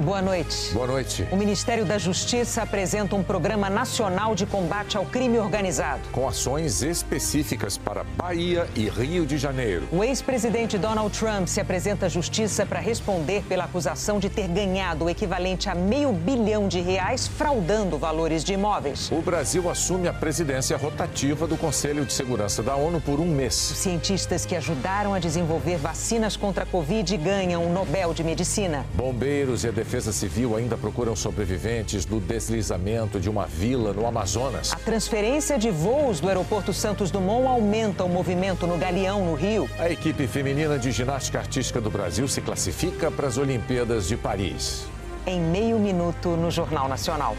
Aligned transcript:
Boa 0.00 0.22
noite. 0.22 0.72
Boa 0.72 0.86
noite. 0.86 1.28
O 1.30 1.36
Ministério 1.36 1.84
da 1.84 1.98
Justiça 1.98 2.62
apresenta 2.62 3.14
um 3.14 3.22
programa 3.22 3.68
nacional 3.68 4.34
de 4.34 4.46
combate 4.46 4.96
ao 4.96 5.04
crime 5.04 5.38
organizado. 5.38 6.00
Com 6.10 6.26
ações 6.26 6.82
específicas 6.82 7.76
para 7.76 8.02
Bahia 8.16 8.66
e 8.74 8.88
Rio 8.88 9.26
de 9.26 9.36
Janeiro. 9.36 9.86
O 9.92 10.02
ex-presidente 10.02 10.78
Donald 10.78 11.16
Trump 11.16 11.46
se 11.46 11.60
apresenta 11.60 12.06
à 12.06 12.08
Justiça 12.08 12.64
para 12.64 12.80
responder 12.80 13.42
pela 13.46 13.64
acusação 13.64 14.18
de 14.18 14.30
ter 14.30 14.48
ganhado 14.48 15.04
o 15.04 15.10
equivalente 15.10 15.68
a 15.68 15.74
meio 15.74 16.12
bilhão 16.12 16.66
de 16.66 16.80
reais 16.80 17.28
fraudando 17.28 17.98
valores 17.98 18.42
de 18.42 18.54
imóveis. 18.54 19.12
O 19.12 19.20
Brasil 19.20 19.68
assume 19.68 20.08
a 20.08 20.14
presidência 20.14 20.78
rotativa 20.78 21.46
do 21.46 21.58
Conselho 21.58 22.06
de 22.06 22.14
Segurança 22.14 22.62
da 22.62 22.74
ONU 22.74 23.02
por 23.02 23.20
um 23.20 23.26
mês. 23.26 23.70
Os 23.72 23.76
cientistas 23.76 24.46
que 24.46 24.56
ajudaram 24.56 25.12
a 25.12 25.18
desenvolver 25.18 25.76
vacinas 25.76 26.38
contra 26.38 26.64
a 26.64 26.66
Covid 26.66 27.14
ganham 27.18 27.66
o 27.66 27.70
Nobel 27.70 28.14
de 28.14 28.24
Medicina. 28.24 28.86
Bombeiros 28.94 29.62
e 29.64 29.68
a 29.68 29.72
Defesa 29.90 30.12
Civil 30.12 30.54
ainda 30.54 30.76
procuram 30.76 31.16
sobreviventes 31.16 32.04
do 32.04 32.20
deslizamento 32.20 33.18
de 33.18 33.28
uma 33.28 33.44
vila 33.44 33.92
no 33.92 34.06
Amazonas. 34.06 34.72
A 34.72 34.76
transferência 34.76 35.58
de 35.58 35.68
voos 35.68 36.20
do 36.20 36.28
aeroporto 36.28 36.72
Santos 36.72 37.10
Dumont 37.10 37.48
aumenta 37.48 38.04
o 38.04 38.08
movimento 38.08 38.68
no 38.68 38.78
Galeão, 38.78 39.24
no 39.24 39.34
Rio. 39.34 39.68
A 39.80 39.90
equipe 39.90 40.28
feminina 40.28 40.78
de 40.78 40.92
ginástica 40.92 41.40
artística 41.40 41.80
do 41.80 41.90
Brasil 41.90 42.28
se 42.28 42.40
classifica 42.40 43.10
para 43.10 43.26
as 43.26 43.36
Olimpíadas 43.36 44.06
de 44.06 44.16
Paris. 44.16 44.86
Em 45.26 45.40
meio 45.40 45.76
minuto 45.76 46.36
no 46.36 46.52
Jornal 46.52 46.88
Nacional. 46.88 47.34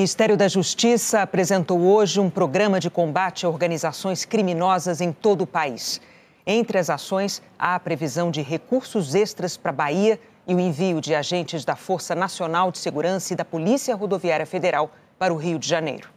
Ministério 0.00 0.34
da 0.34 0.48
Justiça 0.48 1.20
apresentou 1.20 1.78
hoje 1.78 2.18
um 2.18 2.30
programa 2.30 2.80
de 2.80 2.88
combate 2.88 3.44
a 3.44 3.50
organizações 3.50 4.24
criminosas 4.24 5.02
em 5.02 5.12
todo 5.12 5.42
o 5.42 5.46
país. 5.46 6.00
Entre 6.46 6.78
as 6.78 6.88
ações, 6.88 7.42
há 7.58 7.74
a 7.74 7.80
previsão 7.80 8.30
de 8.30 8.40
recursos 8.40 9.14
extras 9.14 9.58
para 9.58 9.72
a 9.72 9.74
Bahia 9.74 10.18
e 10.46 10.54
o 10.54 10.58
envio 10.58 11.02
de 11.02 11.14
agentes 11.14 11.66
da 11.66 11.76
Força 11.76 12.14
Nacional 12.14 12.72
de 12.72 12.78
Segurança 12.78 13.34
e 13.34 13.36
da 13.36 13.44
Polícia 13.44 13.94
Rodoviária 13.94 14.46
Federal 14.46 14.90
para 15.18 15.34
o 15.34 15.36
Rio 15.36 15.58
de 15.58 15.68
Janeiro. 15.68 16.08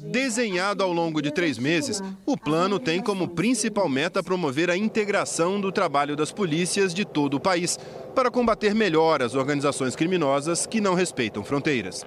Desenhado 0.00 0.84
ao 0.84 0.92
longo 0.92 1.20
de 1.20 1.32
três 1.32 1.58
meses, 1.58 2.00
o 2.24 2.36
plano 2.36 2.78
tem 2.78 3.02
como 3.02 3.26
principal 3.26 3.88
meta 3.88 4.22
promover 4.22 4.70
a 4.70 4.76
integração 4.76 5.60
do 5.60 5.72
trabalho 5.72 6.14
das 6.14 6.30
polícias 6.30 6.94
de 6.94 7.04
todo 7.04 7.34
o 7.34 7.40
país 7.40 7.76
para 8.14 8.30
combater 8.30 8.76
melhor 8.76 9.20
as 9.22 9.34
organizações 9.34 9.96
criminosas 9.96 10.66
que 10.66 10.80
não 10.80 10.94
respeitam 10.94 11.42
fronteiras. 11.42 12.06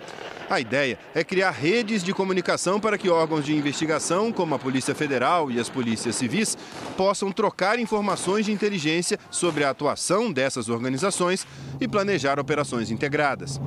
A 0.50 0.60
ideia 0.60 0.98
é 1.14 1.22
criar 1.22 1.52
redes 1.52 2.02
de 2.02 2.14
comunicação 2.14 2.80
para 2.80 2.98
que 2.98 3.10
órgãos 3.10 3.46
de 3.46 3.54
investigação, 3.54 4.32
como 4.32 4.56
a 4.56 4.60
Polícia 4.60 4.96
Federal 4.96 5.52
e 5.52 5.60
as 5.60 5.70
polícias 5.70 6.16
civis, 6.16 6.58
possam 6.96 7.30
trocar 7.30 7.78
informações 7.78 8.46
de 8.46 8.54
inteligência 8.54 9.20
sobre 9.30 9.66
a 9.66 9.70
atuação 9.70 10.32
dessas 10.32 10.70
organizações 10.70 11.46
e 11.80 11.88
planejar 11.90 12.40
operações 12.40 12.90
integradas. 12.90 13.60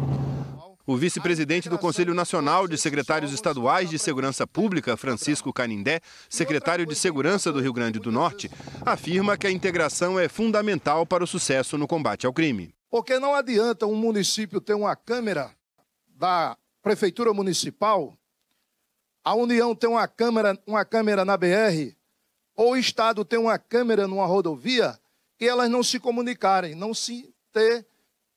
O 0.86 0.98
vice-presidente 0.98 1.70
do 1.70 1.78
Conselho 1.78 2.12
Nacional 2.12 2.68
de 2.68 2.76
Secretários 2.76 3.32
Estaduais 3.32 3.88
de 3.88 3.98
Segurança 3.98 4.46
Pública, 4.46 4.98
Francisco 4.98 5.50
Canindé, 5.50 6.02
secretário 6.28 6.84
de 6.84 6.94
Segurança 6.94 7.50
do 7.50 7.58
Rio 7.58 7.72
Grande 7.72 7.98
do 7.98 8.12
Norte, 8.12 8.50
afirma 8.84 9.34
que 9.38 9.46
a 9.46 9.50
integração 9.50 10.20
é 10.20 10.28
fundamental 10.28 11.06
para 11.06 11.24
o 11.24 11.26
sucesso 11.26 11.78
no 11.78 11.88
combate 11.88 12.26
ao 12.26 12.34
crime. 12.34 12.74
Porque 12.90 13.18
não 13.18 13.34
adianta 13.34 13.86
um 13.86 13.94
município 13.94 14.60
ter 14.60 14.74
uma 14.74 14.94
câmera 14.94 15.50
da 16.06 16.54
Prefeitura 16.82 17.32
Municipal, 17.32 18.14
a 19.24 19.34
União 19.34 19.74
ter 19.74 19.86
uma 19.86 20.06
câmera, 20.06 20.60
uma 20.66 20.84
câmera 20.84 21.24
na 21.24 21.34
BR, 21.34 21.96
ou 22.54 22.72
o 22.72 22.76
Estado 22.76 23.24
ter 23.24 23.38
uma 23.38 23.58
câmera 23.58 24.06
numa 24.06 24.26
rodovia, 24.26 25.00
e 25.40 25.48
elas 25.48 25.70
não 25.70 25.82
se 25.82 25.98
comunicarem, 25.98 26.74
não 26.74 26.92
se 26.92 27.34
ter, 27.54 27.86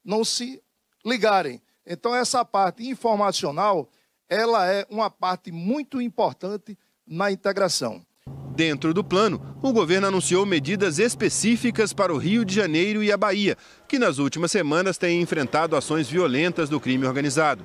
não 0.01 0.23
se 0.23 0.63
ligarem. 1.05 1.61
Então, 1.87 2.13
essa 2.13 2.43
parte 2.43 2.85
informacional, 2.85 3.89
ela 4.29 4.69
é 4.69 4.85
uma 4.89 5.09
parte 5.09 5.53
muito 5.53 6.01
importante 6.01 6.77
na 7.07 7.31
integração. 7.31 8.05
Dentro 8.53 8.93
do 8.93 9.03
plano, 9.03 9.55
o 9.61 9.71
governo 9.71 10.07
anunciou 10.07 10.45
medidas 10.45 10.99
específicas 10.99 11.93
para 11.93 12.13
o 12.13 12.17
Rio 12.17 12.43
de 12.43 12.53
Janeiro 12.53 13.01
e 13.01 13.11
a 13.11 13.15
Bahia, 13.15 13.55
que 13.87 13.97
nas 13.97 14.17
últimas 14.17 14.51
semanas 14.51 14.97
têm 14.97 15.21
enfrentado 15.21 15.77
ações 15.77 16.09
violentas 16.09 16.67
do 16.67 16.79
crime 16.79 17.05
organizado. 17.05 17.63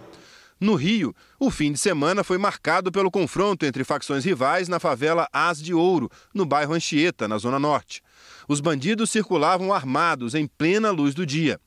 No 0.60 0.77
Rio, 0.77 1.12
o 1.41 1.50
fim 1.50 1.72
de 1.72 1.78
semana 1.78 2.22
foi 2.22 2.39
marcado 2.39 2.93
pelo 2.93 3.10
confronto 3.10 3.66
entre 3.66 3.83
facções 3.83 4.25
rivais 4.25 4.69
na 4.69 4.78
favela 4.78 5.27
As 5.33 5.60
de 5.60 5.75
Ouro, 5.75 6.09
no 6.33 6.47
bairro 6.47 6.75
Anchieta, 6.75 7.27
na 7.27 7.37
Zona 7.37 7.59
Norte. 7.59 8.00
Os 8.47 8.60
bandidos 8.60 9.10
circulavam 9.10 9.72
armados 9.72 10.37
em 10.37 10.47
plena 10.47 10.93
luz 10.93 11.15
do 11.15 11.27
dia. 11.27 11.59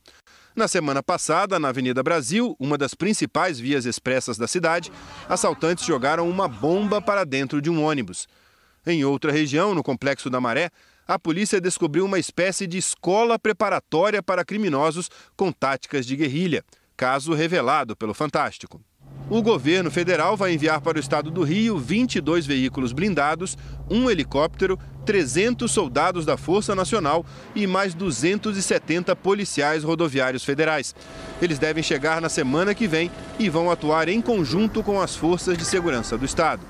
Na 0.56 0.70
semana 0.70 1.04
passada, 1.04 1.60
na 1.60 1.68
Avenida 1.68 2.02
Brasil, 2.02 2.56
uma 2.58 2.78
das 2.78 2.94
principais 2.94 3.60
vias 3.60 3.86
expressas 3.86 4.38
da 4.38 4.48
cidade, 4.48 4.90
assaltantes 5.28 5.86
jogaram 5.86 6.30
uma 6.30 6.48
bomba 6.48 7.02
para 7.02 7.26
dentro 7.26 7.62
de 7.62 7.70
um 7.70 7.84
ônibus. 7.84 8.26
Em 8.88 9.04
outra 9.04 9.34
região, 9.34 9.76
no 9.76 9.84
Complexo 9.84 10.30
da 10.30 10.40
Maré, 10.40 10.70
a 11.06 11.20
polícia 11.20 11.60
descobriu 11.60 12.06
uma 12.06 12.18
espécie 12.18 12.66
de 12.66 12.78
escola 12.78 13.38
preparatória 13.38 14.24
para 14.24 14.46
criminosos 14.46 15.10
com 15.36 15.52
táticas 15.52 16.06
de 16.06 16.16
guerrilha, 16.16 16.64
caso 16.96 17.34
revelado 17.34 17.94
pelo 17.94 18.14
Fantástico. 18.14 18.82
O 19.28 19.42
governo 19.42 19.90
federal 19.90 20.38
vai 20.38 20.54
enviar 20.54 20.80
para 20.82 20.98
o 20.98 21.00
estado 21.00 21.32
do 21.32 21.42
Rio 21.42 21.80
22 21.80 22.46
veículos 22.46 22.94
blindados, 22.94 23.58
um 23.90 24.08
helicóptero, 24.08 24.78
300 25.04 25.72
soldados 25.72 26.28
da 26.28 26.38
Força 26.38 26.76
Nacional 26.76 27.26
e 27.56 27.66
mais 27.66 27.96
270 27.96 29.16
policiais 29.16 29.84
rodoviários 29.84 30.46
federais. 30.46 30.94
Eles 31.42 31.58
devem 31.58 31.82
chegar 31.82 32.22
na 32.22 32.30
semana 32.30 32.76
que 32.76 32.88
vem 32.88 33.10
e 33.40 33.50
vão 33.50 33.72
atuar 33.72 34.10
em 34.10 34.22
conjunto 34.22 34.84
com 34.84 35.02
as 35.02 35.16
forças 35.16 35.58
de 35.58 35.66
segurança 35.66 36.16
do 36.16 36.26
estado. 36.26 36.62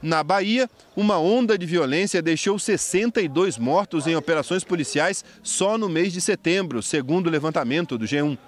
Na 0.00 0.24
Bahia, 0.24 0.70
uma 0.96 1.18
onda 1.18 1.58
de 1.58 1.66
violência 1.66 2.22
deixou 2.22 2.58
62 2.58 3.58
mortos 3.58 4.06
em 4.06 4.16
operações 4.16 4.64
policiais 4.64 5.22
só 5.42 5.76
no 5.76 5.90
mês 5.90 6.14
de 6.14 6.22
setembro, 6.22 6.82
segundo 6.82 7.26
o 7.26 7.30
levantamento 7.30 7.98
do 7.98 8.06
G1. 8.06 8.38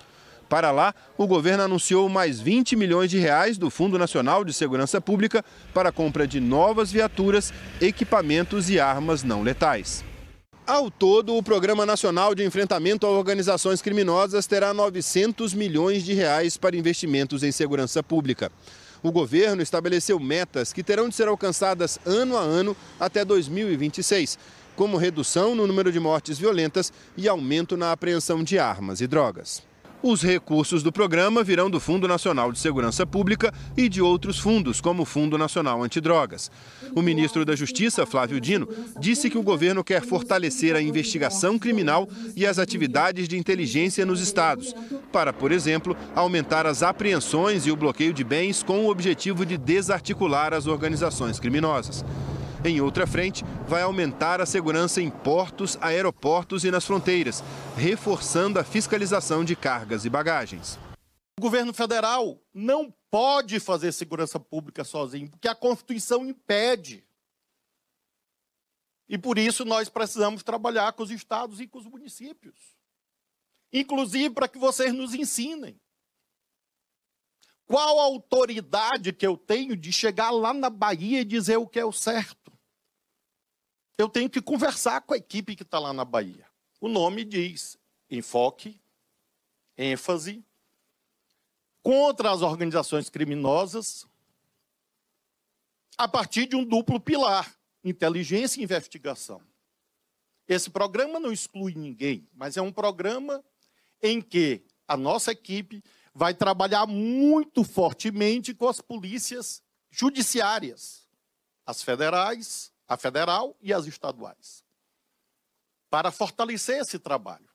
Para 0.52 0.70
lá, 0.70 0.94
o 1.16 1.26
governo 1.26 1.62
anunciou 1.62 2.10
mais 2.10 2.38
20 2.38 2.76
milhões 2.76 3.10
de 3.10 3.16
reais 3.18 3.56
do 3.56 3.70
Fundo 3.70 3.98
Nacional 3.98 4.44
de 4.44 4.52
Segurança 4.52 5.00
Pública 5.00 5.42
para 5.72 5.88
a 5.88 5.92
compra 5.92 6.26
de 6.26 6.40
novas 6.40 6.92
viaturas, 6.92 7.50
equipamentos 7.80 8.68
e 8.68 8.78
armas 8.78 9.22
não 9.22 9.42
letais. 9.42 10.04
Ao 10.66 10.90
todo, 10.90 11.34
o 11.34 11.42
Programa 11.42 11.86
Nacional 11.86 12.34
de 12.34 12.44
Enfrentamento 12.44 13.06
a 13.06 13.10
Organizações 13.10 13.80
Criminosas 13.80 14.46
terá 14.46 14.74
900 14.74 15.54
milhões 15.54 16.04
de 16.04 16.12
reais 16.12 16.58
para 16.58 16.76
investimentos 16.76 17.42
em 17.42 17.50
segurança 17.50 18.02
pública. 18.02 18.52
O 19.02 19.10
governo 19.10 19.62
estabeleceu 19.62 20.20
metas 20.20 20.70
que 20.70 20.82
terão 20.82 21.08
de 21.08 21.14
ser 21.14 21.28
alcançadas 21.28 21.98
ano 22.04 22.36
a 22.36 22.42
ano 22.42 22.76
até 23.00 23.24
2026, 23.24 24.38
como 24.76 24.98
redução 24.98 25.54
no 25.54 25.66
número 25.66 25.90
de 25.90 25.98
mortes 25.98 26.36
violentas 26.36 26.92
e 27.16 27.26
aumento 27.26 27.74
na 27.74 27.90
apreensão 27.90 28.44
de 28.44 28.58
armas 28.58 29.00
e 29.00 29.06
drogas. 29.06 29.71
Os 30.02 30.20
recursos 30.20 30.82
do 30.82 30.90
programa 30.90 31.44
virão 31.44 31.70
do 31.70 31.78
Fundo 31.78 32.08
Nacional 32.08 32.50
de 32.50 32.58
Segurança 32.58 33.06
Pública 33.06 33.54
e 33.76 33.88
de 33.88 34.02
outros 34.02 34.36
fundos, 34.36 34.80
como 34.80 35.02
o 35.02 35.06
Fundo 35.06 35.38
Nacional 35.38 35.80
Antidrogas. 35.80 36.50
O 36.92 37.00
ministro 37.00 37.44
da 37.44 37.54
Justiça, 37.54 38.04
Flávio 38.04 38.40
Dino, 38.40 38.68
disse 38.98 39.30
que 39.30 39.38
o 39.38 39.44
governo 39.44 39.84
quer 39.84 40.02
fortalecer 40.02 40.74
a 40.74 40.82
investigação 40.82 41.56
criminal 41.56 42.08
e 42.34 42.44
as 42.44 42.58
atividades 42.58 43.28
de 43.28 43.38
inteligência 43.38 44.04
nos 44.04 44.20
estados, 44.20 44.74
para, 45.12 45.32
por 45.32 45.52
exemplo, 45.52 45.96
aumentar 46.16 46.66
as 46.66 46.82
apreensões 46.82 47.64
e 47.64 47.70
o 47.70 47.76
bloqueio 47.76 48.12
de 48.12 48.24
bens 48.24 48.60
com 48.60 48.80
o 48.80 48.90
objetivo 48.90 49.46
de 49.46 49.56
desarticular 49.56 50.52
as 50.52 50.66
organizações 50.66 51.38
criminosas. 51.38 52.04
Em 52.64 52.80
outra 52.80 53.08
frente, 53.08 53.44
vai 53.66 53.82
aumentar 53.82 54.40
a 54.40 54.46
segurança 54.46 55.02
em 55.02 55.10
portos, 55.10 55.76
aeroportos 55.80 56.64
e 56.64 56.70
nas 56.70 56.84
fronteiras, 56.84 57.42
reforçando 57.76 58.60
a 58.60 58.64
fiscalização 58.64 59.44
de 59.44 59.56
cargas 59.56 60.04
e 60.04 60.10
bagagens. 60.10 60.78
O 61.36 61.42
governo 61.42 61.74
federal 61.74 62.40
não 62.54 62.94
pode 63.10 63.58
fazer 63.58 63.90
segurança 63.90 64.38
pública 64.38 64.84
sozinho, 64.84 65.28
porque 65.28 65.48
a 65.48 65.56
Constituição 65.56 66.24
impede. 66.24 67.04
E 69.08 69.18
por 69.18 69.38
isso 69.38 69.64
nós 69.64 69.88
precisamos 69.88 70.44
trabalhar 70.44 70.92
com 70.92 71.02
os 71.02 71.10
estados 71.10 71.60
e 71.60 71.66
com 71.66 71.78
os 71.78 71.86
municípios. 71.86 72.76
Inclusive 73.72 74.30
para 74.30 74.46
que 74.46 74.58
vocês 74.58 74.94
nos 74.94 75.14
ensinem. 75.14 75.80
Qual 77.66 77.98
a 77.98 78.04
autoridade 78.04 79.12
que 79.12 79.26
eu 79.26 79.36
tenho 79.36 79.76
de 79.76 79.90
chegar 79.92 80.30
lá 80.30 80.54
na 80.54 80.70
Bahia 80.70 81.22
e 81.22 81.24
dizer 81.24 81.56
o 81.56 81.66
que 81.66 81.80
é 81.80 81.84
o 81.84 81.92
certo? 81.92 82.51
Eu 83.98 84.08
tenho 84.08 84.28
que 84.28 84.40
conversar 84.40 85.02
com 85.02 85.14
a 85.14 85.16
equipe 85.16 85.54
que 85.54 85.62
está 85.62 85.78
lá 85.78 85.92
na 85.92 86.04
Bahia. 86.04 86.46
O 86.80 86.88
nome 86.88 87.24
diz 87.24 87.78
enfoque, 88.10 88.80
ênfase, 89.76 90.44
contra 91.82 92.30
as 92.30 92.42
organizações 92.42 93.08
criminosas, 93.08 94.06
a 95.96 96.08
partir 96.08 96.46
de 96.46 96.56
um 96.56 96.64
duplo 96.64 97.00
pilar: 97.00 97.54
inteligência 97.84 98.60
e 98.60 98.64
investigação. 98.64 99.42
Esse 100.48 100.70
programa 100.70 101.20
não 101.20 101.32
exclui 101.32 101.74
ninguém, 101.74 102.28
mas 102.34 102.56
é 102.56 102.62
um 102.62 102.72
programa 102.72 103.44
em 104.02 104.20
que 104.20 104.62
a 104.88 104.96
nossa 104.96 105.32
equipe 105.32 105.82
vai 106.14 106.34
trabalhar 106.34 106.86
muito 106.86 107.64
fortemente 107.64 108.52
com 108.52 108.68
as 108.68 108.80
polícias 108.80 109.62
judiciárias, 109.90 111.08
as 111.64 111.82
federais, 111.82 112.71
a 112.88 112.96
federal 112.96 113.56
e 113.60 113.72
as 113.72 113.86
estaduais, 113.86 114.64
para 115.90 116.10
fortalecer 116.10 116.80
esse 116.80 116.98
trabalho. 116.98 117.52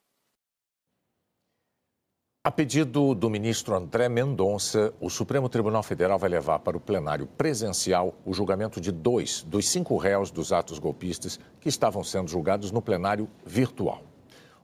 A 2.43 2.51
pedido 2.51 3.13
do 3.13 3.29
ministro 3.29 3.75
André 3.75 4.07
Mendonça, 4.07 4.93
o 5.01 5.09
Supremo 5.09 5.49
Tribunal 5.49 5.83
Federal 5.83 6.17
vai 6.17 6.29
levar 6.29 6.59
para 6.59 6.77
o 6.77 6.79
plenário 6.79 7.27
presencial 7.27 8.15
o 8.25 8.33
julgamento 8.33 8.79
de 8.79 8.89
dois 8.89 9.43
dos 9.43 9.67
cinco 9.67 9.97
réus 9.97 10.31
dos 10.31 10.53
atos 10.53 10.79
golpistas 10.79 11.37
que 11.59 11.67
estavam 11.67 12.05
sendo 12.05 12.29
julgados 12.29 12.71
no 12.71 12.81
plenário 12.81 13.29
virtual. 13.45 14.01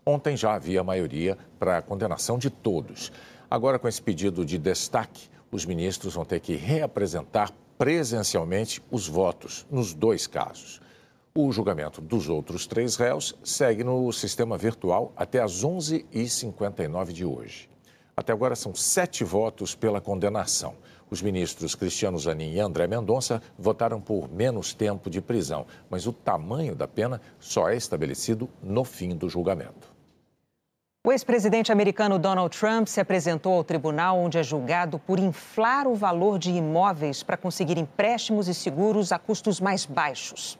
Ontem 0.05 0.37
já 0.37 0.53
havia 0.53 0.81
maioria 0.81 1.37
para 1.59 1.79
a 1.79 1.81
condenação 1.81 2.37
de 2.37 2.49
todos. 2.49 3.11
Agora, 3.51 3.77
com 3.77 3.87
esse 3.89 4.01
pedido 4.01 4.45
de 4.45 4.57
destaque, 4.57 5.29
os 5.51 5.65
ministros 5.65 6.13
vão 6.13 6.23
ter 6.23 6.39
que 6.39 6.55
reapresentar 6.55 7.51
presencialmente 7.77 8.81
os 8.91 9.07
votos 9.07 9.65
nos 9.69 9.93
dois 9.93 10.27
casos. 10.27 10.81
O 11.35 11.51
julgamento 11.51 11.99
dos 11.99 12.29
outros 12.29 12.67
três 12.67 12.95
réus 12.95 13.35
segue 13.43 13.83
no 13.83 14.11
sistema 14.11 14.57
virtual 14.57 15.11
até 15.15 15.41
às 15.41 15.63
11h59 15.63 17.11
de 17.11 17.25
hoje. 17.25 17.69
Até 18.15 18.31
agora 18.31 18.55
são 18.55 18.75
sete 18.75 19.23
votos 19.23 19.73
pela 19.73 19.99
condenação. 19.99 20.75
Os 21.09 21.21
ministros 21.21 21.75
Cristiano 21.75 22.17
Zanin 22.19 22.53
e 22.53 22.59
André 22.59 22.87
Mendonça 22.87 23.41
votaram 23.57 23.99
por 23.99 24.31
menos 24.31 24.73
tempo 24.73 25.09
de 25.09 25.21
prisão, 25.21 25.65
mas 25.89 26.05
o 26.05 26.13
tamanho 26.13 26.75
da 26.75 26.87
pena 26.87 27.21
só 27.39 27.69
é 27.69 27.75
estabelecido 27.75 28.49
no 28.61 28.83
fim 28.83 29.15
do 29.15 29.29
julgamento. 29.29 29.92
O 31.05 31.11
ex-presidente 31.11 31.69
americano 31.69 32.17
Donald 32.17 32.57
Trump 32.57 32.87
se 32.87 33.01
apresentou 33.01 33.55
ao 33.55 33.63
tribunal 33.65 34.17
onde 34.17 34.37
é 34.37 34.43
julgado 34.43 34.97
por 34.97 35.19
inflar 35.19 35.85
o 35.85 35.95
valor 35.95 36.39
de 36.39 36.49
imóveis 36.49 37.21
para 37.21 37.35
conseguir 37.35 37.77
empréstimos 37.77 38.47
e 38.47 38.53
seguros 38.53 39.11
a 39.11 39.19
custos 39.19 39.59
mais 39.59 39.85
baixos. 39.85 40.57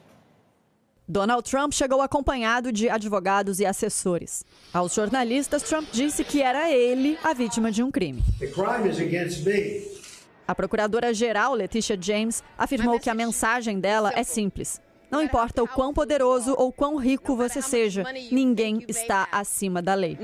Donald 1.08 1.50
Trump 1.50 1.72
chegou 1.72 2.02
acompanhado 2.02 2.74
de 2.74 2.90
advogados 2.90 3.62
e 3.62 3.66
assessores. 3.66 4.44
Aos 4.74 4.94
jornalistas, 4.94 5.64
Trump 5.64 5.88
disse 5.94 6.26
que 6.26 6.42
era 6.42 6.70
ele 6.70 7.18
a 7.24 7.34
vítima 7.34 7.72
de 7.72 7.82
um 7.82 7.90
crime. 7.90 8.22
A 10.46 10.54
procuradora-geral, 10.54 11.54
Letitia 11.54 11.98
James, 11.98 12.44
afirmou 12.58 13.00
que 13.00 13.10
a 13.10 13.14
mensagem 13.14 13.80
dela 13.80 14.12
é 14.14 14.26
simples. 14.26 14.82
Não 15.14 15.22
importa 15.22 15.62
o 15.64 15.68
quão 15.68 15.94
poderoso 15.94 16.56
ou 16.58 16.72
quão 16.72 16.98
rico 16.98 17.36
você 17.36 17.62
seja, 17.62 18.04
ninguém 18.32 18.84
está 18.88 19.28
acima 19.32 19.82
da 19.82 19.94
lei. 19.94 20.18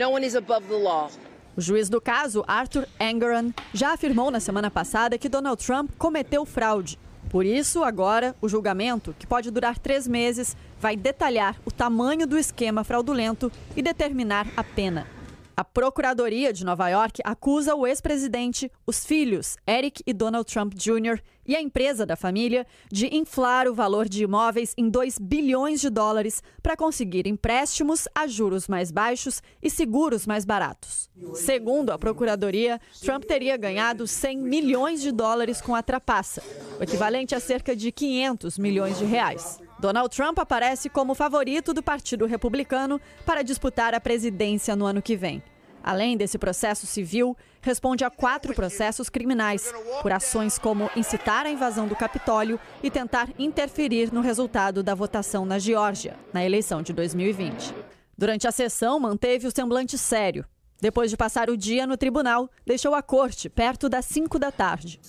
O 1.56 1.62
juiz 1.62 1.90
do 1.90 2.02
caso, 2.02 2.44
Arthur 2.48 2.88
Engeran, 3.00 3.52
já 3.74 3.94
afirmou 3.94 4.32
na 4.32 4.40
semana 4.40 4.72
passada 4.72 5.18
que 5.18 5.30
Donald 5.30 5.64
Trump 5.64 5.92
cometeu 5.98 6.46
fraude 6.46 6.98
por 7.30 7.46
isso, 7.46 7.84
agora, 7.84 8.36
o 8.42 8.50
julgamento, 8.50 9.16
que 9.18 9.28
pode 9.28 9.52
durar 9.52 9.78
três 9.78 10.08
meses, 10.08 10.58
vai 10.80 10.98
detalhar 10.98 11.56
o 11.64 11.70
tamanho 11.70 12.26
do 12.26 12.36
esquema 12.36 12.84
fraudulento 12.84 13.52
e 13.76 13.84
determinar 13.84 14.48
a 14.58 14.64
pena. 14.64 15.06
A 15.60 15.64
Procuradoria 15.66 16.54
de 16.54 16.64
Nova 16.64 16.88
York 16.88 17.22
acusa 17.22 17.76
o 17.76 17.86
ex-presidente, 17.86 18.72
os 18.88 19.06
filhos 19.06 19.58
Eric 19.68 20.02
e 20.08 20.14
Donald 20.14 20.50
Trump 20.50 20.74
Jr. 20.74 21.22
e 21.46 21.54
a 21.54 21.62
empresa 21.62 22.06
da 22.06 22.16
família 22.16 22.66
de 22.90 23.14
inflar 23.14 23.68
o 23.68 23.74
valor 23.74 24.08
de 24.08 24.24
imóveis 24.24 24.74
em 24.78 24.90
2 24.90 25.18
bilhões 25.20 25.82
de 25.82 25.90
dólares 25.90 26.42
para 26.64 26.78
conseguir 26.78 27.28
empréstimos 27.28 28.08
a 28.16 28.26
juros 28.26 28.70
mais 28.70 28.90
baixos 28.90 29.44
e 29.62 29.70
seguros 29.70 30.26
mais 30.26 30.46
baratos. 30.46 31.10
Segundo 31.34 31.90
a 31.90 32.00
Procuradoria, 32.00 32.80
Trump 33.02 33.26
teria 33.26 33.58
ganhado 33.58 34.08
100 34.08 34.38
milhões 34.38 35.02
de 35.02 35.12
dólares 35.12 35.60
com 35.60 35.76
a 35.76 35.84
trapaça, 35.84 36.42
o 36.80 36.84
equivalente 36.84 37.36
a 37.36 37.40
cerca 37.42 37.76
de 37.76 37.92
500 37.92 38.58
milhões 38.58 38.98
de 38.98 39.04
reais. 39.04 39.60
Donald 39.80 40.14
Trump 40.14 40.38
aparece 40.38 40.90
como 40.90 41.16
favorito 41.16 41.74
do 41.74 41.82
Partido 41.82 42.26
Republicano 42.26 43.00
para 43.26 43.42
disputar 43.42 43.94
a 43.94 44.00
presidência 44.02 44.76
no 44.76 44.86
ano 44.86 45.02
que 45.02 45.16
vem. 45.16 45.42
Além 45.82 46.18
desse 46.18 46.38
processo 46.38 46.86
civil, 46.86 47.36
responde 47.62 48.04
a 48.04 48.10
quatro 48.10 48.54
processos 48.54 49.10
criminais, 49.10 49.74
por 50.02 50.12
ações 50.12 50.60
como 50.60 50.90
incitar 50.98 51.46
a 51.46 51.50
invasão 51.50 51.88
do 51.88 51.96
Capitólio 51.96 52.60
e 52.84 52.92
tentar 52.92 53.30
interferir 53.40 54.12
no 54.12 54.20
resultado 54.20 54.84
da 54.84 54.94
votação 54.94 55.46
na 55.46 55.58
Geórgia, 55.58 56.18
na 56.34 56.44
eleição 56.46 56.82
de 56.82 56.92
2020. 56.92 57.74
Durante 58.18 58.46
a 58.50 58.52
sessão, 58.52 59.00
manteve 59.00 59.48
o 59.48 59.52
semblante 59.52 59.98
sério. 59.98 60.46
Depois 60.82 61.10
de 61.10 61.16
passar 61.16 61.50
o 61.50 61.56
dia 61.56 61.88
no 61.88 61.96
tribunal, 61.96 62.50
deixou 62.66 62.94
a 62.94 63.02
corte 63.02 63.50
perto 63.50 63.88
das 63.88 64.04
5 64.06 64.38
da 64.38 64.52
tarde. 64.52 65.00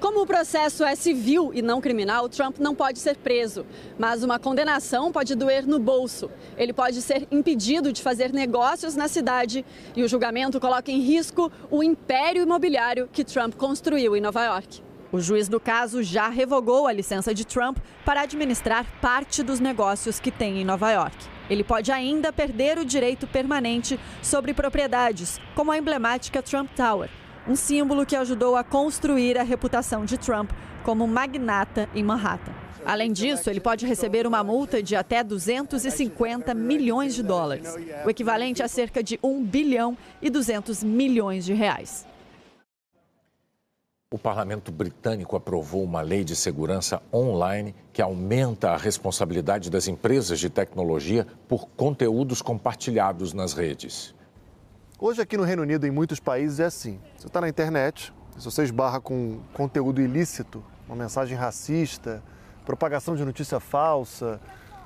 Como 0.00 0.22
o 0.22 0.26
processo 0.26 0.84
é 0.84 0.94
civil 0.94 1.50
e 1.52 1.60
não 1.60 1.80
criminal, 1.80 2.28
Trump 2.28 2.58
não 2.60 2.72
pode 2.72 3.00
ser 3.00 3.16
preso, 3.16 3.66
mas 3.98 4.22
uma 4.22 4.38
condenação 4.38 5.10
pode 5.10 5.34
doer 5.34 5.66
no 5.66 5.80
bolso. 5.80 6.30
Ele 6.56 6.72
pode 6.72 7.02
ser 7.02 7.26
impedido 7.32 7.92
de 7.92 8.00
fazer 8.00 8.32
negócios 8.32 8.94
na 8.94 9.08
cidade 9.08 9.64
e 9.96 10.04
o 10.04 10.08
julgamento 10.08 10.60
coloca 10.60 10.92
em 10.92 11.00
risco 11.00 11.50
o 11.68 11.82
império 11.82 12.44
imobiliário 12.44 13.08
que 13.12 13.24
Trump 13.24 13.54
construiu 13.56 14.16
em 14.16 14.20
Nova 14.20 14.44
York. 14.44 14.82
O 15.10 15.20
juiz 15.20 15.48
do 15.48 15.58
caso 15.58 16.00
já 16.00 16.28
revogou 16.28 16.86
a 16.86 16.92
licença 16.92 17.34
de 17.34 17.44
Trump 17.44 17.78
para 18.04 18.20
administrar 18.20 18.86
parte 19.00 19.42
dos 19.42 19.58
negócios 19.58 20.20
que 20.20 20.30
tem 20.30 20.60
em 20.60 20.64
Nova 20.64 20.92
York. 20.92 21.16
Ele 21.50 21.64
pode 21.64 21.90
ainda 21.90 22.32
perder 22.32 22.78
o 22.78 22.84
direito 22.84 23.26
permanente 23.26 23.98
sobre 24.22 24.54
propriedades, 24.54 25.40
como 25.56 25.72
a 25.72 25.78
emblemática 25.78 26.42
Trump 26.42 26.70
Tower, 26.76 27.08
um 27.48 27.56
símbolo 27.56 28.04
que 28.04 28.14
ajudou 28.14 28.56
a 28.56 28.62
construir 28.62 29.38
a 29.38 29.42
reputação 29.42 30.04
de 30.04 30.18
Trump 30.18 30.50
como 30.84 31.08
magnata 31.08 31.88
em 31.94 32.02
Manhattan. 32.02 32.52
Além 32.84 33.10
disso, 33.10 33.48
ele 33.48 33.60
pode 33.60 33.86
receber 33.86 34.26
uma 34.26 34.44
multa 34.44 34.82
de 34.82 34.94
até 34.94 35.24
250 35.24 36.54
milhões 36.54 37.14
de 37.14 37.22
dólares, 37.22 37.74
o 38.04 38.10
equivalente 38.10 38.62
a 38.62 38.68
cerca 38.68 39.02
de 39.02 39.18
1 39.22 39.44
bilhão 39.44 39.96
e 40.20 40.30
200 40.30 40.84
milhões 40.84 41.44
de 41.44 41.54
reais. 41.54 42.06
O 44.10 44.18
parlamento 44.18 44.72
britânico 44.72 45.36
aprovou 45.36 45.82
uma 45.84 46.00
lei 46.00 46.24
de 46.24 46.34
segurança 46.34 47.02
online 47.12 47.74
que 47.92 48.00
aumenta 48.00 48.70
a 48.70 48.76
responsabilidade 48.76 49.68
das 49.68 49.86
empresas 49.86 50.40
de 50.40 50.48
tecnologia 50.48 51.26
por 51.46 51.68
conteúdos 51.70 52.40
compartilhados 52.40 53.34
nas 53.34 53.52
redes. 53.52 54.14
Hoje 55.00 55.22
aqui 55.22 55.36
no 55.36 55.44
Reino 55.44 55.62
Unido, 55.62 55.86
em 55.86 55.92
muitos 55.92 56.18
países, 56.18 56.58
é 56.58 56.64
assim. 56.64 56.98
Você 57.16 57.28
está 57.28 57.40
na 57.40 57.48
internet, 57.48 58.12
se 58.36 58.44
você 58.44 58.64
esbarra 58.64 59.00
com 59.00 59.38
conteúdo 59.52 60.00
ilícito, 60.00 60.60
uma 60.88 60.96
mensagem 60.96 61.38
racista, 61.38 62.20
propagação 62.66 63.14
de 63.14 63.24
notícia 63.24 63.60
falsa, 63.60 64.40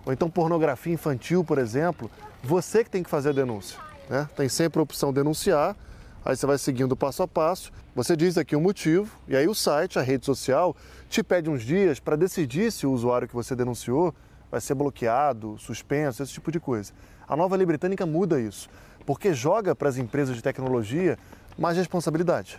ou 0.04 0.12
então 0.12 0.28
pornografia 0.28 0.92
infantil, 0.92 1.42
por 1.42 1.56
exemplo, 1.56 2.10
você 2.44 2.84
que 2.84 2.90
tem 2.90 3.02
que 3.02 3.08
fazer 3.08 3.30
a 3.30 3.32
denúncia. 3.32 3.78
Né? 4.10 4.28
Tem 4.36 4.50
sempre 4.50 4.80
a 4.80 4.82
opção 4.82 5.14
denunciar, 5.14 5.74
aí 6.22 6.36
você 6.36 6.44
vai 6.44 6.58
seguindo 6.58 6.94
passo 6.94 7.22
a 7.22 7.26
passo, 7.26 7.72
você 7.94 8.14
diz 8.14 8.36
aqui 8.36 8.54
o 8.54 8.60
motivo, 8.60 9.18
e 9.26 9.34
aí 9.34 9.48
o 9.48 9.54
site, 9.54 9.98
a 9.98 10.02
rede 10.02 10.26
social, 10.26 10.76
te 11.08 11.22
pede 11.22 11.48
uns 11.48 11.62
dias 11.62 11.98
para 11.98 12.16
decidir 12.16 12.70
se 12.70 12.86
o 12.86 12.92
usuário 12.92 13.26
que 13.26 13.34
você 13.34 13.56
denunciou 13.56 14.14
vai 14.50 14.60
ser 14.60 14.74
bloqueado, 14.74 15.56
suspenso, 15.56 16.22
esse 16.22 16.34
tipo 16.34 16.52
de 16.52 16.60
coisa. 16.60 16.92
A 17.26 17.34
nova 17.34 17.56
lei 17.56 17.64
britânica 17.64 18.04
muda 18.04 18.38
isso 18.38 18.68
porque 19.04 19.34
joga 19.34 19.74
para 19.74 19.88
as 19.88 19.96
empresas 19.96 20.36
de 20.36 20.42
tecnologia 20.42 21.18
mais 21.58 21.76
responsabilidade. 21.76 22.58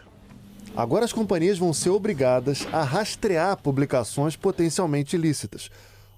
Agora 0.76 1.06
as 1.06 1.14
companhias 1.14 1.58
vão 1.58 1.74
ser 1.74 1.90
obrigadas 1.90 2.68
a 2.72 2.84
rastrear 2.84 3.58
publicações 3.62 4.36
potencialmente 4.36 5.16
ilícitas, 5.16 5.70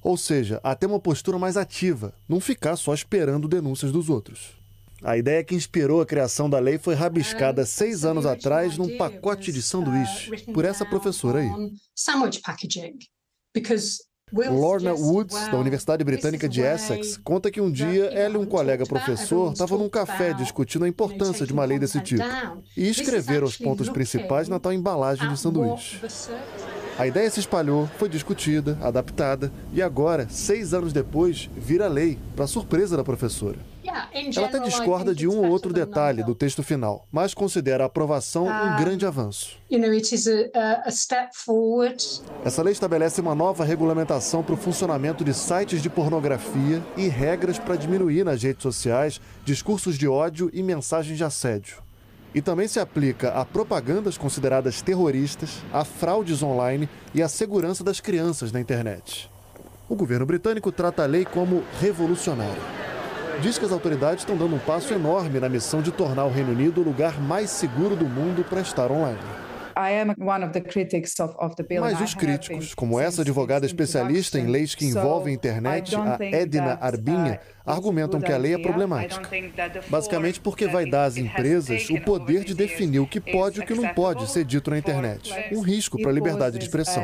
ou 0.02 0.16
seja, 0.16 0.62
a 0.64 0.76
ter 0.76 0.86
uma 0.86 1.00
postura 1.00 1.38
mais 1.38 1.58
ativa, 1.58 2.14
não 2.28 2.40
ficar 2.40 2.76
só 2.76 2.94
esperando 2.94 3.48
denúncias 3.48 3.92
dos 3.92 4.10
outros. 4.10 4.54
A 5.04 5.18
ideia 5.18 5.44
que 5.44 5.56
inspirou 5.56 6.02
a 6.02 6.06
criação 6.06 6.50
da 6.50 6.58
lei 6.58 6.78
foi 6.78 6.96
rabiscada 6.96 7.66
seis 7.66 8.06
anos 8.06 8.26
atrás 8.26 8.78
num 8.78 8.98
pacote 8.98 9.52
de 9.52 9.62
sanduíche 9.62 10.46
por 10.54 10.64
essa 10.64 10.86
professora 10.86 11.40
aí. 11.40 11.50
Lorna 14.34 14.94
Woods, 14.94 15.48
da 15.50 15.58
Universidade 15.58 16.04
Britânica 16.04 16.50
de 16.50 16.60
Essex, 16.60 17.16
conta 17.18 17.52
que 17.52 17.62
um 17.62 17.72
dia 17.72 18.06
ela 18.06 18.36
e 18.36 18.38
um 18.38 18.46
colega 18.46 18.84
professor 18.84 19.54
estavam 19.54 19.78
num 19.78 19.88
café 19.88 20.34
discutindo 20.34 20.84
a 20.84 20.88
importância 20.88 21.46
de 21.46 21.54
uma 21.54 21.64
lei 21.64 21.78
desse 21.78 22.02
tipo 22.02 22.24
e 22.76 22.90
escreveram 22.90 23.46
os 23.46 23.56
pontos 23.56 23.88
principais 23.88 24.50
na 24.50 24.60
tal 24.60 24.74
embalagem 24.74 25.30
de 25.30 25.40
sanduíche. 25.40 26.02
A 26.98 27.06
ideia 27.06 27.30
se 27.30 27.40
espalhou, 27.40 27.88
foi 28.00 28.10
discutida, 28.10 28.78
adaptada 28.82 29.52
e 29.72 29.80
agora, 29.80 30.28
seis 30.28 30.74
anos 30.74 30.92
depois, 30.92 31.48
vira 31.56 31.88
lei, 31.88 32.18
para 32.36 32.48
surpresa 32.48 32.98
da 32.98 33.04
professora. 33.04 33.75
Ela 34.36 34.48
até 34.48 34.60
discorda 34.60 35.14
de 35.14 35.28
um 35.28 35.38
ou 35.38 35.50
outro 35.50 35.72
detalhe 35.72 36.24
do 36.24 36.34
texto 36.34 36.64
final, 36.64 37.08
mas 37.12 37.34
considera 37.34 37.84
a 37.84 37.88
aprovação 37.88 38.48
um 38.48 38.76
grande 38.78 39.06
avanço. 39.06 39.58
Essa 42.44 42.64
lei 42.64 42.72
estabelece 42.72 43.22
uma 43.22 43.36
nova 43.36 43.64
regulamentação 43.64 44.44
para 44.44 44.56
o 44.56 44.58
funcionamento 44.58 45.24
de 45.24 45.34
sites 45.34 45.82
de 45.82 45.90
pornografia 45.90 46.84
e 46.98 47.08
regras 47.08 47.60
para 47.60 47.76
diminuir 47.76 48.24
nas 48.24 48.42
redes 48.42 48.64
sociais 48.64 49.22
discursos 49.44 49.98
de 49.98 50.08
ódio 50.08 50.50
e 50.54 50.64
mensagens 50.64 51.18
de 51.18 51.24
assédio. 51.24 51.84
E 52.34 52.42
também 52.42 52.68
se 52.68 52.80
aplica 52.80 53.30
a 53.30 53.46
propagandas 53.46 54.18
consideradas 54.18 54.82
terroristas, 54.82 55.64
a 55.72 55.86
fraudes 55.86 56.44
online 56.44 56.90
e 57.14 57.22
a 57.22 57.30
segurança 57.30 57.84
das 57.84 58.02
crianças 58.02 58.52
na 58.52 58.60
internet. 58.60 59.30
O 59.88 59.96
governo 59.96 60.26
britânico 60.26 60.72
trata 60.72 61.04
a 61.04 61.06
lei 61.06 61.24
como 61.24 61.64
revolucionária 61.80 62.86
diz 63.42 63.58
que 63.58 63.66
as 63.66 63.72
autoridades 63.72 64.22
estão 64.22 64.38
dando 64.38 64.56
um 64.56 64.60
passo 64.60 64.94
enorme 64.94 65.40
na 65.40 65.50
missão 65.50 65.82
de 65.82 65.92
tornar 65.92 66.26
o 66.26 66.32
Reino 66.32 66.52
Unido 66.52 66.82
o 66.82 66.84
lugar 66.84 67.20
mais 67.22 67.50
seguro 67.50 67.96
do 67.96 68.06
mundo 68.06 68.44
para 68.44 68.62
estar 68.62 68.92
online. 68.92 69.20
Mas 71.82 72.00
os 72.00 72.14
críticos, 72.16 72.74
como 72.74 72.98
essa 72.98 73.24
advogada 73.24 73.66
especialista 73.66 74.40
em 74.40 74.48
leis 74.48 74.74
que 74.74 74.86
envolvem 74.86 75.34
a 75.34 75.36
internet, 75.36 75.94
a 75.94 76.18
Edna 76.22 76.78
Arbinha, 76.80 77.42
argumentam 77.66 78.22
que 78.22 78.32
a 78.32 78.38
lei 78.38 78.54
é 78.54 78.58
problemática. 78.58 79.30
Basicamente 79.90 80.40
porque 80.40 80.66
vai 80.68 80.86
dar 80.86 81.04
às 81.04 81.18
empresas 81.18 81.90
o 81.90 82.00
poder 82.00 82.46
de 82.46 82.54
definir 82.54 83.00
o 83.00 83.08
que 83.08 83.20
pode 83.20 83.60
e 83.60 83.64
o 83.64 83.66
que 83.66 83.74
não 83.74 83.94
pode 83.94 84.32
ser 84.32 84.46
dito 84.46 84.72
na 84.72 84.78
internet. 84.78 85.34
Um 85.52 85.60
risco 85.60 86.02
para 86.02 86.10
a 86.10 86.14
liberdade 86.14 86.58
de 86.58 86.64
expressão. 86.64 87.04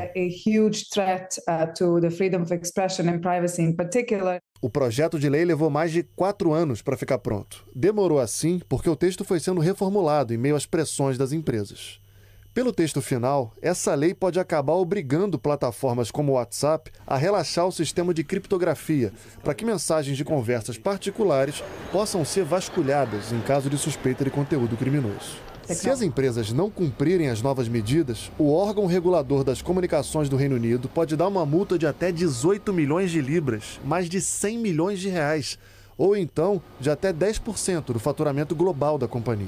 O 4.64 4.70
projeto 4.70 5.18
de 5.18 5.28
lei 5.28 5.44
levou 5.44 5.72
mais 5.72 5.92
de 5.92 6.04
quatro 6.16 6.54
anos 6.54 6.84
para 6.84 6.96
ficar 6.96 7.18
pronto. 7.18 7.66
Demorou 7.76 8.20
assim 8.20 8.62
porque 8.70 8.88
o 8.88 8.96
texto 8.96 9.26
foi 9.26 9.40
sendo 9.40 9.60
reformulado 9.60 10.36
em 10.36 10.38
meio 10.38 10.56
às 10.56 10.68
pressões 10.68 11.18
das 11.18 11.32
empresas. 11.32 12.00
Pelo 12.54 12.72
texto 12.72 13.02
final, 13.02 13.56
essa 13.60 13.96
lei 13.96 14.14
pode 14.14 14.40
acabar 14.40 14.74
obrigando 14.74 15.40
plataformas 15.40 16.12
como 16.12 16.34
o 16.34 16.36
WhatsApp 16.36 16.92
a 17.08 17.18
relaxar 17.18 17.66
o 17.66 17.72
sistema 17.72 18.14
de 18.14 18.24
criptografia 18.24 19.12
para 19.44 19.56
que 19.56 19.66
mensagens 19.66 20.16
de 20.16 20.24
conversas 20.24 20.78
particulares 20.78 21.64
possam 21.92 22.24
ser 22.24 22.44
vasculhadas 22.44 23.32
em 23.32 23.42
caso 23.42 23.68
de 23.68 23.80
suspeita 23.80 24.24
de 24.24 24.30
conteúdo 24.30 24.78
criminoso. 24.78 25.51
Se 25.68 25.90
as 25.90 26.02
empresas 26.02 26.52
não 26.52 26.70
cumprirem 26.70 27.30
as 27.30 27.42
novas 27.42 27.68
medidas, 27.68 28.32
o 28.38 28.52
órgão 28.52 28.86
regulador 28.86 29.44
das 29.44 29.62
comunicações 29.62 30.28
do 30.28 30.36
Reino 30.36 30.56
Unido 30.56 30.90
pode 30.90 31.16
dar 31.16 31.28
uma 31.28 31.46
multa 31.46 31.78
de 31.78 31.88
até 31.88 32.12
18 32.12 32.74
milhões 32.74 33.12
de 33.12 33.22
libras, 33.22 33.80
mais 33.86 34.10
de 34.10 34.20
100 34.20 34.58
milhões 34.58 35.00
de 35.00 35.08
reais, 35.08 35.58
ou 35.98 36.16
então 36.18 36.62
de 36.80 36.90
até 36.90 37.14
10% 37.14 37.94
do 37.94 38.00
faturamento 38.00 38.56
global 38.56 38.98
da 38.98 39.08
companhia. 39.08 39.48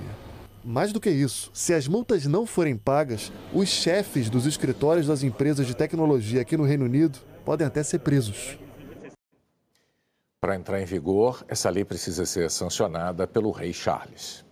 Mais 0.63 0.93
do 0.93 0.99
que 0.99 1.09
isso, 1.09 1.51
se 1.53 1.73
as 1.73 1.87
multas 1.89 2.25
não 2.25 2.45
forem 2.45 2.77
pagas, 2.77 3.31
os 3.53 3.67
chefes 3.67 4.29
dos 4.29 4.45
escritórios 4.45 5.07
das 5.07 5.21
empresas 5.23 5.67
de 5.67 5.75
tecnologia 5.75 6.41
aqui 6.41 6.55
no 6.55 6.63
Reino 6.63 6.85
Unido 6.85 7.19
podem 7.43 7.67
até 7.67 7.83
ser 7.83 7.99
presos. 7.99 8.57
Para 10.39 10.55
entrar 10.55 10.81
em 10.81 10.85
vigor, 10.85 11.43
essa 11.49 11.69
lei 11.69 11.83
precisa 11.83 12.25
ser 12.25 12.49
sancionada 12.49 13.27
pelo 13.27 13.51
rei 13.51 13.73
Charles. 13.73 14.45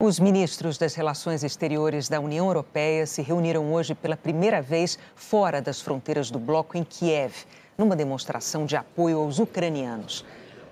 Os 0.00 0.20
ministros 0.20 0.78
das 0.78 0.94
Relações 0.94 1.42
Exteriores 1.42 2.08
da 2.08 2.20
União 2.20 2.46
Europeia 2.46 3.04
se 3.04 3.20
reuniram 3.20 3.72
hoje 3.72 3.96
pela 3.96 4.16
primeira 4.16 4.62
vez 4.62 4.96
fora 5.16 5.60
das 5.60 5.80
fronteiras 5.80 6.30
do 6.30 6.38
bloco 6.38 6.78
em 6.78 6.84
Kiev, 6.84 7.34
numa 7.76 7.96
demonstração 7.96 8.64
de 8.64 8.76
apoio 8.76 9.18
aos 9.18 9.40
ucranianos. 9.40 10.24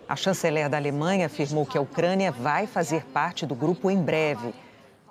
A 0.09 0.14
chanceler 0.14 0.71
da 0.71 0.76
Alemanha 0.76 1.26
afirmou 1.26 1.66
que 1.66 1.76
a 1.76 1.80
Ucrânia 1.80 2.30
vai 2.30 2.68
fazer 2.68 3.04
parte 3.06 3.45
do 3.45 3.56
grupo 3.56 3.90
em 3.90 4.00
breve. 4.00 4.54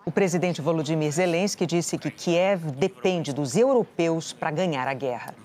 O 0.06 0.12
presidente 0.12 0.62
Volodymyr 0.62 1.12
Zelensky 1.12 1.66
disse 1.66 1.98
que 1.98 2.10
Kiev 2.10 2.72
depende 2.72 3.34
dos 3.34 3.58
europeus 3.58 4.32
para 4.32 4.50
ganhar 4.50 4.88
a 4.88 4.94
guerra. 4.94 5.36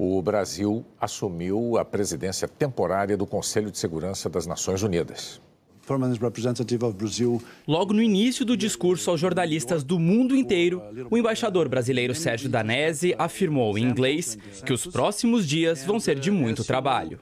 O 0.00 0.22
Brasil 0.22 0.86
assumiu 1.00 1.76
a 1.76 1.84
presidência 1.84 2.46
temporária 2.46 3.16
do 3.16 3.26
Conselho 3.26 3.68
de 3.68 3.78
Segurança 3.78 4.30
das 4.30 4.46
Nações 4.46 4.84
Unidas. 4.84 5.42
Logo 7.66 7.92
no 7.92 8.02
início 8.02 8.44
do 8.44 8.56
discurso 8.56 9.10
aos 9.10 9.20
jornalistas 9.20 9.82
do 9.82 9.98
mundo 9.98 10.36
inteiro, 10.36 10.82
o 11.10 11.18
embaixador 11.18 11.68
brasileiro 11.68 12.14
Sérgio 12.14 12.48
Danese 12.48 13.14
afirmou 13.18 13.76
em 13.76 13.84
inglês 13.84 14.38
que 14.64 14.72
os 14.72 14.86
próximos 14.86 15.46
dias 15.46 15.84
vão 15.84 16.00
ser 16.00 16.18
de 16.18 16.30
muito 16.30 16.64
trabalho. 16.64 17.18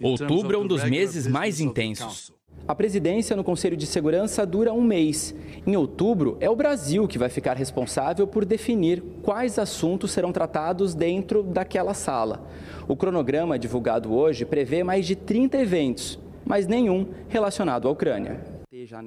Outubro 0.00 0.56
é 0.56 0.58
um 0.58 0.66
dos 0.66 0.84
meses 0.84 1.26
mais 1.26 1.60
intensos. 1.60 2.35
A 2.68 2.74
presidência 2.74 3.36
no 3.36 3.44
Conselho 3.44 3.76
de 3.76 3.86
Segurança 3.86 4.44
dura 4.44 4.72
um 4.72 4.82
mês. 4.82 5.32
Em 5.64 5.76
outubro, 5.76 6.36
é 6.40 6.50
o 6.50 6.56
Brasil 6.56 7.06
que 7.06 7.16
vai 7.16 7.28
ficar 7.28 7.56
responsável 7.56 8.26
por 8.26 8.44
definir 8.44 9.00
quais 9.22 9.56
assuntos 9.56 10.10
serão 10.10 10.32
tratados 10.32 10.92
dentro 10.92 11.44
daquela 11.44 11.94
sala. 11.94 12.44
O 12.88 12.96
cronograma 12.96 13.56
divulgado 13.56 14.12
hoje 14.12 14.44
prevê 14.44 14.82
mais 14.82 15.06
de 15.06 15.14
30 15.14 15.58
eventos, 15.58 16.18
mas 16.44 16.66
nenhum 16.66 17.06
relacionado 17.28 17.86
à 17.86 17.90
Ucrânia. 17.90 18.40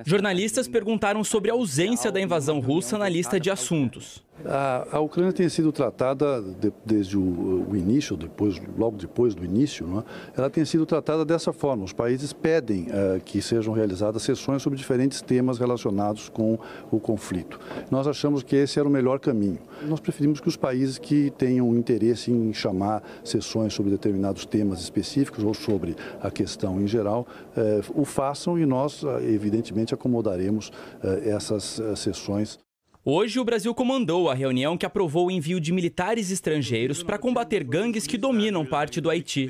Jornalistas 0.05 0.67
perguntaram 0.67 1.21
sobre 1.21 1.51
a 1.51 1.53
ausência 1.53 2.09
da 2.11 2.21
invasão 2.21 2.61
russa 2.61 2.97
na 2.97 3.09
lista 3.09 3.37
de 3.37 3.51
assuntos. 3.51 4.23
A, 4.45 4.97
a 4.97 4.99
Ucrânia 4.99 5.33
tem 5.33 5.49
sido 5.49 5.71
tratada 5.71 6.41
de, 6.41 6.71
desde 6.85 7.17
o, 7.17 7.65
o, 7.69 7.75
início, 7.75 8.15
depois, 8.15 8.59
logo 8.77 8.97
depois 8.97 9.35
do 9.35 9.43
início, 9.43 9.85
é? 9.99 10.39
ela 10.39 10.49
tem 10.49 10.63
sido 10.63 10.85
tratada 10.85 11.25
dessa 11.25 11.51
forma. 11.51 11.83
Os 11.83 11.93
países 11.93 12.31
pedem 12.31 12.83
uh, 12.83 13.19
que 13.23 13.41
sejam 13.41 13.73
realizadas 13.73 14.23
sessões 14.23 14.61
sobre 14.61 14.77
diferentes 14.77 15.21
temas 15.21 15.57
relacionados 15.57 16.29
com 16.29 16.57
o 16.91 16.99
conflito. 16.99 17.59
Nós 17.91 18.07
achamos 18.07 18.41
que 18.43 18.55
esse 18.55 18.79
era 18.79 18.87
o 18.87 18.91
melhor 18.91 19.19
caminho. 19.19 19.59
Nós 19.83 19.99
preferimos 19.99 20.39
que 20.39 20.47
os 20.47 20.55
países 20.55 20.97
que 20.97 21.31
tenham 21.31 21.75
interesse 21.75 22.31
em 22.31 22.53
chamar 22.53 23.03
sessões 23.23 23.73
sobre 23.73 23.91
determinados 23.91 24.45
temas 24.45 24.79
específicos 24.79 25.43
ou 25.43 25.53
sobre 25.53 25.95
a 26.21 26.31
questão 26.31 26.79
em 26.81 26.87
geral, 26.87 27.27
uh, 27.57 28.01
o 28.01 28.05
façam 28.05 28.57
e 28.57 28.65
nós, 28.65 29.03
uh, 29.03 29.19
evidentemente, 29.21 29.93
acomodaremos 29.93 30.71
essas 31.25 31.81
sessões. 31.95 32.59
Hoje, 33.03 33.39
o 33.39 33.45
Brasil 33.45 33.73
comandou 33.73 34.29
a 34.29 34.33
reunião 34.33 34.77
que 34.77 34.85
aprovou 34.85 35.27
o 35.27 35.31
envio 35.31 35.59
de 35.59 35.71
militares 35.71 36.31
estrangeiros 36.31 37.01
para 37.01 37.17
combater 37.17 37.63
gangues 37.63 38.05
que 38.05 38.17
dominam 38.17 38.65
parte 38.65 38.99
do 38.99 39.09
Haiti. 39.09 39.49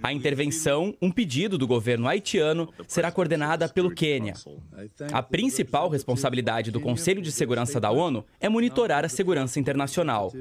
A 0.00 0.12
intervenção, 0.12 0.94
um 1.02 1.10
pedido 1.10 1.58
do 1.58 1.66
governo 1.66 2.06
haitiano, 2.06 2.72
será 2.86 3.10
coordenada 3.10 3.68
pelo 3.68 3.90
Quênia. 3.90 4.34
A 5.12 5.22
principal 5.22 5.88
responsabilidade 5.88 6.70
do 6.70 6.80
Conselho 6.80 7.20
de 7.20 7.32
Segurança 7.32 7.80
da 7.80 7.90
ONU 7.90 8.24
é 8.38 8.48
monitorar 8.48 9.04
a 9.04 9.08
segurança 9.08 9.58
internacional. 9.58 10.32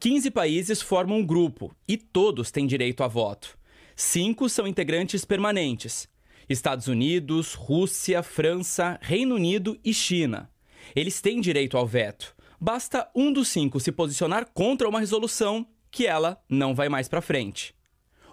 15 0.00 0.30
países 0.30 0.80
formam 0.80 1.18
um 1.18 1.26
grupo 1.26 1.70
e 1.86 1.98
todos 1.98 2.50
têm 2.50 2.66
direito 2.66 3.04
a 3.04 3.06
voto. 3.06 3.56
Cinco 3.94 4.48
são 4.48 4.66
integrantes 4.66 5.26
permanentes: 5.26 6.08
Estados 6.48 6.88
Unidos, 6.88 7.52
Rússia, 7.52 8.22
França, 8.22 8.98
Reino 9.02 9.34
Unido 9.34 9.78
e 9.84 9.92
China. 9.92 10.48
Eles 10.94 11.20
têm 11.20 11.40
direito 11.40 11.76
ao 11.76 11.86
veto. 11.86 12.34
Basta 12.60 13.08
um 13.14 13.32
dos 13.32 13.48
cinco 13.48 13.80
se 13.80 13.92
posicionar 13.92 14.46
contra 14.52 14.88
uma 14.88 15.00
resolução 15.00 15.66
que 15.90 16.06
ela 16.06 16.40
não 16.48 16.74
vai 16.74 16.88
mais 16.88 17.08
para 17.08 17.20
frente. 17.20 17.74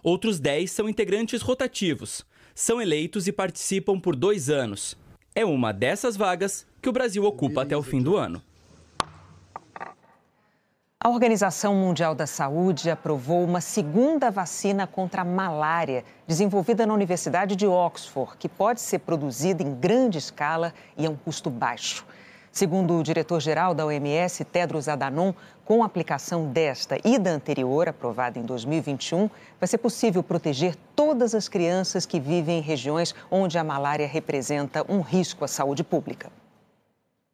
Outros 0.01 0.39
dez 0.39 0.71
são 0.71 0.87
integrantes 0.89 1.41
rotativos. 1.41 2.25
São 2.53 2.81
eleitos 2.81 3.27
e 3.27 3.31
participam 3.31 3.99
por 3.99 4.15
dois 4.15 4.49
anos. 4.49 4.97
É 5.33 5.43
uma 5.45 5.73
dessas 5.73 6.15
vagas 6.15 6.65
que 6.81 6.89
o 6.89 6.93
Brasil 6.93 7.23
ocupa 7.23 7.63
até 7.63 7.75
o 7.75 7.81
fim 7.81 8.01
do 8.01 8.15
ano. 8.15 8.41
A 10.99 11.09
Organização 11.09 11.75
Mundial 11.75 12.15
da 12.15 12.25
Saúde 12.25 12.89
aprovou 12.89 13.43
uma 13.43 13.59
segunda 13.59 14.31
vacina 14.31 14.87
contra 14.87 15.21
a 15.21 15.25
malária, 15.25 16.05
desenvolvida 16.25 16.85
na 16.85 16.93
Universidade 16.93 17.57
de 17.57 17.67
Oxford, 17.67 18.37
que 18.37 18.47
pode 18.47 18.79
ser 18.79 18.99
produzida 18.99 19.61
em 19.61 19.75
grande 19.75 20.17
escala 20.17 20.73
e 20.97 21.05
a 21.05 21.09
um 21.09 21.15
custo 21.17 21.49
baixo. 21.49 22.05
Segundo 22.53 22.99
o 22.99 23.01
diretor-geral 23.01 23.73
da 23.73 23.83
OMS, 23.83 24.45
Tedros 24.45 24.87
Adhanom, 24.87 25.33
com 25.65 25.81
a 25.81 25.87
aplicação 25.87 26.51
desta 26.51 26.99
e 27.03 27.17
da 27.17 27.31
anterior, 27.31 27.89
aprovada 27.89 28.37
em 28.37 28.43
2021, 28.43 29.27
vai 29.59 29.67
ser 29.67 29.79
possível 29.79 30.21
proteger 30.21 30.75
todas 30.95 31.33
as 31.33 31.49
crianças 31.49 32.05
que 32.05 32.19
vivem 32.19 32.59
em 32.59 32.61
regiões 32.61 33.15
onde 33.31 33.57
a 33.57 33.63
malária 33.63 34.05
representa 34.05 34.85
um 34.87 35.01
risco 35.01 35.43
à 35.43 35.47
saúde 35.47 35.83
pública. 35.83 36.31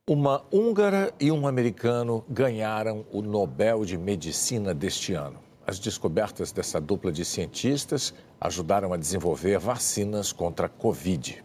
Uma 0.08 0.42
húngara 0.50 1.14
e 1.20 1.34
um 1.34 1.46
americano 1.46 2.24
ganharam 2.30 3.06
o 3.12 3.22
Nobel 3.22 3.84
de 3.84 3.98
Medicina 3.98 4.74
deste 4.74 5.14
ano. 5.14 5.40
As 5.68 5.80
descobertas 5.80 6.54
dessa 6.54 6.80
dupla 6.80 7.12
de 7.12 7.26
cientistas 7.26 8.14
ajudaram 8.40 8.94
a 8.94 8.98
desenvolver 8.98 9.60
vacinas 9.60 10.32
contra 10.32 10.68
a 10.68 10.70
Covid. 10.70 11.44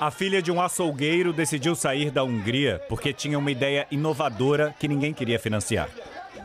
A 0.00 0.10
filha 0.10 0.40
de 0.40 0.50
um 0.50 0.60
açougueiro 0.60 1.32
decidiu 1.32 1.74
sair 1.76 2.10
da 2.10 2.24
Hungria 2.24 2.80
porque 2.88 3.12
tinha 3.12 3.38
uma 3.38 3.50
ideia 3.50 3.86
inovadora 3.90 4.74
que 4.78 4.88
ninguém 4.88 5.12
queria 5.12 5.38
financiar. 5.38 5.88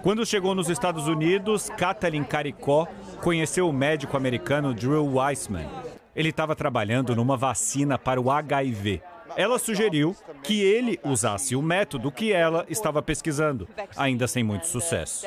Quando 0.03 0.25
chegou 0.25 0.53
nos 0.53 0.69
Estados 0.69 1.07
Unidos, 1.07 1.69
Katalin 1.77 2.24
Caricó 2.24 2.85
conheceu 3.24 3.69
o 3.69 3.74
médico 3.74 4.17
americano 4.17 4.74
Drew 4.74 5.17
Weissman. 5.17 5.67
Ele 6.15 6.29
estava 6.29 6.55
trabalhando 6.55 7.15
numa 7.15 7.38
vacina 7.38 7.97
para 7.97 8.19
o 8.19 8.29
HIV 8.29 9.01
ela 9.35 9.59
sugeriu 9.59 10.15
que 10.43 10.62
ele 10.62 11.00
usasse 11.03 11.55
o 11.55 11.62
método 11.62 12.12
que 12.12 12.31
ela 12.31 12.65
estava 12.69 13.01
pesquisando, 13.01 13.67
ainda 13.95 14.27
sem 14.27 14.43
muito 14.43 14.65
sucesso, 14.65 15.25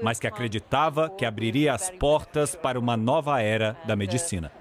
mas 0.00 0.20
que 0.20 0.26
acreditava 0.26 1.10
que 1.10 1.24
abriria 1.24 1.74
as 1.74 1.90
portas 1.90 2.54
para 2.54 2.78
uma 2.78 2.96
nova 2.96 3.40
era 3.40 3.76
da 3.84 3.96
medicina. 3.96 4.52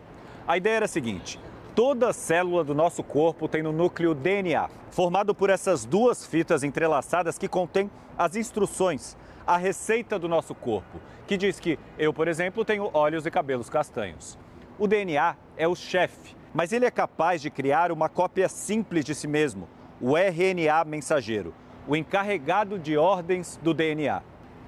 A 0.47 0.57
ideia 0.57 0.77
era 0.77 0.85
a 0.85 0.89
seguinte: 0.89 1.39
toda 1.75 2.13
célula 2.13 2.63
do 2.63 2.75
nosso 2.75 3.03
corpo 3.03 3.47
tem 3.47 3.63
no 3.63 3.71
núcleo 3.71 4.13
DNA, 4.13 4.69
formado 4.89 5.33
por 5.33 5.49
essas 5.49 5.85
duas 5.85 6.25
fitas 6.25 6.63
entrelaçadas 6.63 7.37
que 7.37 7.47
contêm 7.47 7.89
as 8.17 8.35
instruções, 8.35 9.17
a 9.45 9.57
receita 9.57 10.19
do 10.19 10.27
nosso 10.27 10.53
corpo, 10.53 10.99
que 11.27 11.37
diz 11.37 11.59
que 11.59 11.79
eu, 11.97 12.13
por 12.13 12.27
exemplo, 12.27 12.63
tenho 12.65 12.89
olhos 12.93 13.25
e 13.25 13.31
cabelos 13.31 13.69
castanhos. 13.69 14.37
O 14.77 14.87
DNA 14.87 15.35
é 15.57 15.67
o 15.67 15.75
chefe 15.75 16.35
mas 16.53 16.73
ele 16.73 16.85
é 16.85 16.91
capaz 16.91 17.41
de 17.41 17.49
criar 17.49 17.91
uma 17.91 18.09
cópia 18.09 18.49
simples 18.49 19.05
de 19.05 19.15
si 19.15 19.27
mesmo, 19.27 19.67
o 19.99 20.17
RNA 20.17 20.83
mensageiro, 20.85 21.53
o 21.87 21.95
encarregado 21.95 22.77
de 22.77 22.97
ordens 22.97 23.59
do 23.63 23.73
DNA. 23.73 24.21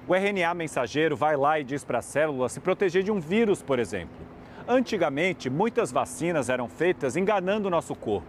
O 0.06 0.14
RNA 0.14 0.54
mensageiro 0.54 1.16
vai 1.16 1.36
lá 1.36 1.58
e 1.58 1.64
diz 1.64 1.84
para 1.84 1.98
a 1.98 2.02
célula 2.02 2.48
se 2.48 2.60
proteger 2.60 3.02
de 3.02 3.10
um 3.10 3.20
vírus, 3.20 3.62
por 3.62 3.78
exemplo. 3.78 4.33
Antigamente, 4.66 5.50
muitas 5.50 5.92
vacinas 5.92 6.48
eram 6.48 6.68
feitas 6.68 7.16
enganando 7.16 7.68
o 7.68 7.70
nosso 7.70 7.94
corpo. 7.94 8.26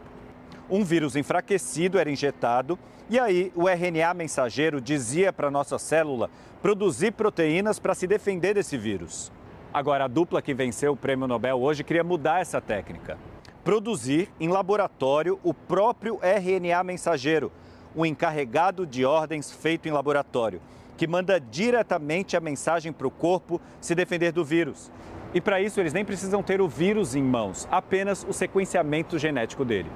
Um 0.70 0.84
vírus 0.84 1.16
enfraquecido 1.16 1.98
era 1.98 2.10
injetado 2.10 2.78
e 3.10 3.20
aí 3.20 3.52
o 3.56 3.70
RNA 3.70 4.14
mensageiro 4.14 4.82
dizia 4.82 5.32
para 5.32 5.52
nossa 5.52 5.78
célula 5.78 6.30
produzir 6.62 7.12
proteínas 7.12 7.80
para 7.80 7.94
se 7.94 8.08
defender 8.08 8.54
desse 8.56 8.78
vírus. 8.78 9.32
Agora, 9.74 10.06
a 10.06 10.08
dupla 10.08 10.42
que 10.42 10.54
venceu 10.54 10.94
o 10.94 10.98
prêmio 10.98 11.28
Nobel 11.28 11.62
hoje 11.62 11.84
queria 11.84 12.04
mudar 12.04 12.42
essa 12.42 12.60
técnica 12.60 13.18
produzir 13.66 14.30
em 14.40 14.48
laboratório 14.48 15.40
o 15.44 15.52
próprio 15.52 16.20
RNA 16.22 16.84
mensageiro, 16.84 17.52
um 17.96 18.06
encarregado 18.06 18.86
de 18.86 19.04
ordens 19.04 19.52
feito 19.52 19.90
em 19.90 19.92
laboratório, 19.92 20.62
que 20.96 21.08
manda 21.08 21.40
diretamente 21.40 22.38
a 22.38 22.40
mensagem 22.40 22.94
para 22.94 23.08
o 23.08 23.12
corpo 23.12 23.60
se 23.82 23.96
defender 23.96 24.32
do 24.32 24.46
vírus. 24.46 24.92
E 25.34 25.42
para 25.42 25.62
isso 25.62 25.80
eles 25.80 25.94
nem 25.94 26.06
precisam 26.06 26.42
ter 26.42 26.62
o 26.62 26.68
vírus 26.68 27.16
em 27.16 27.24
mãos, 27.24 27.68
apenas 27.72 28.26
o 28.28 28.34
sequenciamento 28.34 29.20
genético 29.20 29.66
dele. 29.66 29.90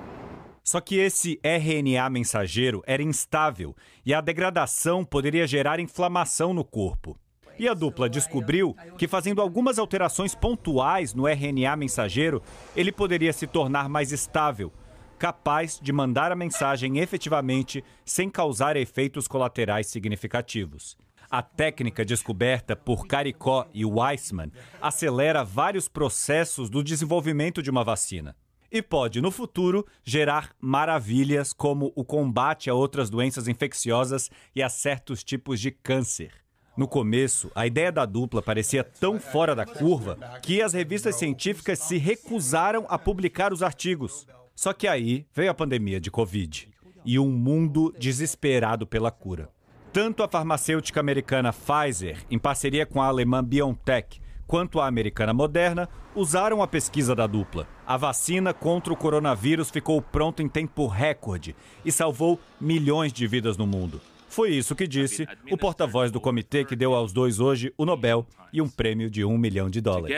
Só 0.64 0.80
que 0.80 0.98
esse 0.98 1.40
RNA 1.44 2.10
mensageiro 2.10 2.84
era 2.86 3.02
instável 3.02 3.76
e 4.06 4.14
a 4.14 4.22
degradação 4.22 5.04
poderia 5.04 5.48
gerar 5.48 5.80
inflamação 5.80 6.54
no 6.54 6.64
corpo. 6.64 7.18
E 7.58 7.68
a 7.68 7.74
dupla 7.74 8.10
descobriu 8.10 8.76
que 8.98 9.08
fazendo 9.08 9.42
algumas 9.42 9.78
alterações 9.78 10.34
pontuais 10.34 11.14
no 11.14 11.28
RNA 11.28 11.76
mensageiro, 11.76 12.42
ele 12.76 12.92
poderia 12.92 13.34
se 13.34 13.48
tornar 13.48 13.90
mais 13.90 14.12
estável, 14.14 14.72
capaz 15.18 15.78
de 15.82 15.92
mandar 15.92 16.32
a 16.32 16.36
mensagem 16.36 17.00
efetivamente 17.00 17.84
sem 18.06 18.30
causar 18.30 18.78
efeitos 18.78 19.28
colaterais 19.28 19.88
significativos. 19.88 20.98
A 21.30 21.42
técnica 21.42 22.04
descoberta 22.04 22.76
por 22.76 23.06
Caricó 23.06 23.68
e 23.74 23.86
Weissman 23.86 24.52
acelera 24.82 25.44
vários 25.44 25.88
processos 25.88 26.70
do 26.70 26.84
desenvolvimento 26.84 27.62
de 27.62 27.70
uma 27.70 27.84
vacina 27.84 28.36
e 28.72 28.82
pode, 28.82 29.22
no 29.22 29.32
futuro, 29.32 29.86
gerar 30.04 30.52
maravilhas 30.60 31.54
como 31.54 31.92
o 31.96 32.06
combate 32.06 32.70
a 32.70 32.74
outras 32.74 33.10
doenças 33.10 33.48
infecciosas 33.48 34.30
e 34.56 34.62
a 34.62 34.70
certos 34.70 35.24
tipos 35.24 35.60
de 35.60 35.72
câncer. 35.72 36.32
No 36.78 36.88
começo, 36.88 37.52
a 37.56 37.68
ideia 37.68 37.92
da 37.92 38.06
dupla 38.06 38.42
parecia 38.42 38.84
tão 38.84 39.20
fora 39.20 39.56
da 39.56 39.66
curva 39.66 40.18
que 40.42 40.62
as 40.62 40.74
revistas 40.74 41.16
científicas 41.16 41.80
se 41.80 41.98
recusaram 41.98 42.86
a 42.88 42.98
publicar 42.98 43.52
os 43.52 43.64
artigos. 43.64 44.28
Só 44.56 44.72
que 44.72 44.88
aí 44.88 45.26
veio 45.34 45.52
a 45.52 45.54
pandemia 45.54 46.00
de 46.00 46.12
Covid 46.12 46.70
e 47.04 47.20
um 47.20 47.32
mundo 47.32 47.94
desesperado 47.98 48.86
pela 48.86 49.12
cura. 49.12 49.50
Tanto 49.92 50.22
a 50.22 50.28
farmacêutica 50.28 51.00
americana 51.00 51.52
Pfizer, 51.52 52.18
em 52.30 52.38
parceria 52.38 52.86
com 52.86 53.02
a 53.02 53.08
alemã 53.08 53.44
BioNTech, 53.44 54.22
quanto 54.46 54.80
a 54.80 54.86
americana 54.86 55.34
Moderna 55.34 55.90
usaram 56.16 56.62
a 56.62 56.68
pesquisa 56.68 57.16
da 57.16 57.26
dupla. 57.26 57.68
A 57.88 57.98
vacina 57.98 58.54
contra 58.54 58.94
o 58.94 58.96
coronavírus 58.96 59.72
ficou 59.72 60.00
pronta 60.00 60.44
em 60.44 60.48
tempo 60.48 60.86
recorde 60.86 61.56
e 61.84 61.92
salvou 61.92 62.40
milhões 62.62 63.12
de 63.12 63.26
vidas 63.26 63.58
no 63.58 63.66
mundo. 63.66 64.00
Foi 64.30 64.52
isso 64.52 64.76
que 64.76 64.88
disse 64.88 65.28
o 65.50 65.58
porta-voz 65.58 66.12
do 66.12 66.22
comitê 66.22 66.64
que 66.64 66.76
deu 66.76 66.94
aos 66.94 67.12
dois 67.12 67.40
hoje 67.40 67.74
o 67.76 67.84
Nobel 67.84 68.28
e 68.54 68.62
um 68.62 68.70
prêmio 68.70 69.10
de 69.10 69.26
um 69.26 69.40
milhão 69.40 69.72
de 69.72 69.82
dólares. 69.82 70.16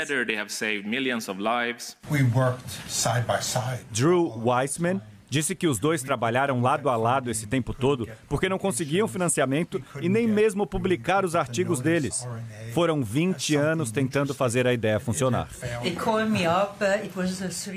Drew 3.90 4.38
Weissman 4.46 5.02
Disse 5.32 5.56
que 5.56 5.66
os 5.66 5.80
dois 5.80 6.04
trabalharam 6.04 6.60
lado 6.60 6.90
a 6.90 6.98
lado 6.98 7.32
esse 7.32 7.48
tempo 7.48 7.74
todo 7.74 8.06
porque 8.28 8.50
não 8.50 8.60
conseguiam 8.60 9.08
financiamento 9.08 9.82
e 10.02 10.10
nem 10.10 10.28
mesmo 10.28 10.68
publicar 10.68 11.24
os 11.24 11.38
artigos 11.38 11.80
deles. 11.80 12.28
Foram 12.74 13.02
20 13.02 13.56
anos 13.56 13.94
tentando 13.94 14.34
fazer 14.34 14.68
a 14.68 14.74
ideia 14.74 15.00
funcionar. 15.00 15.48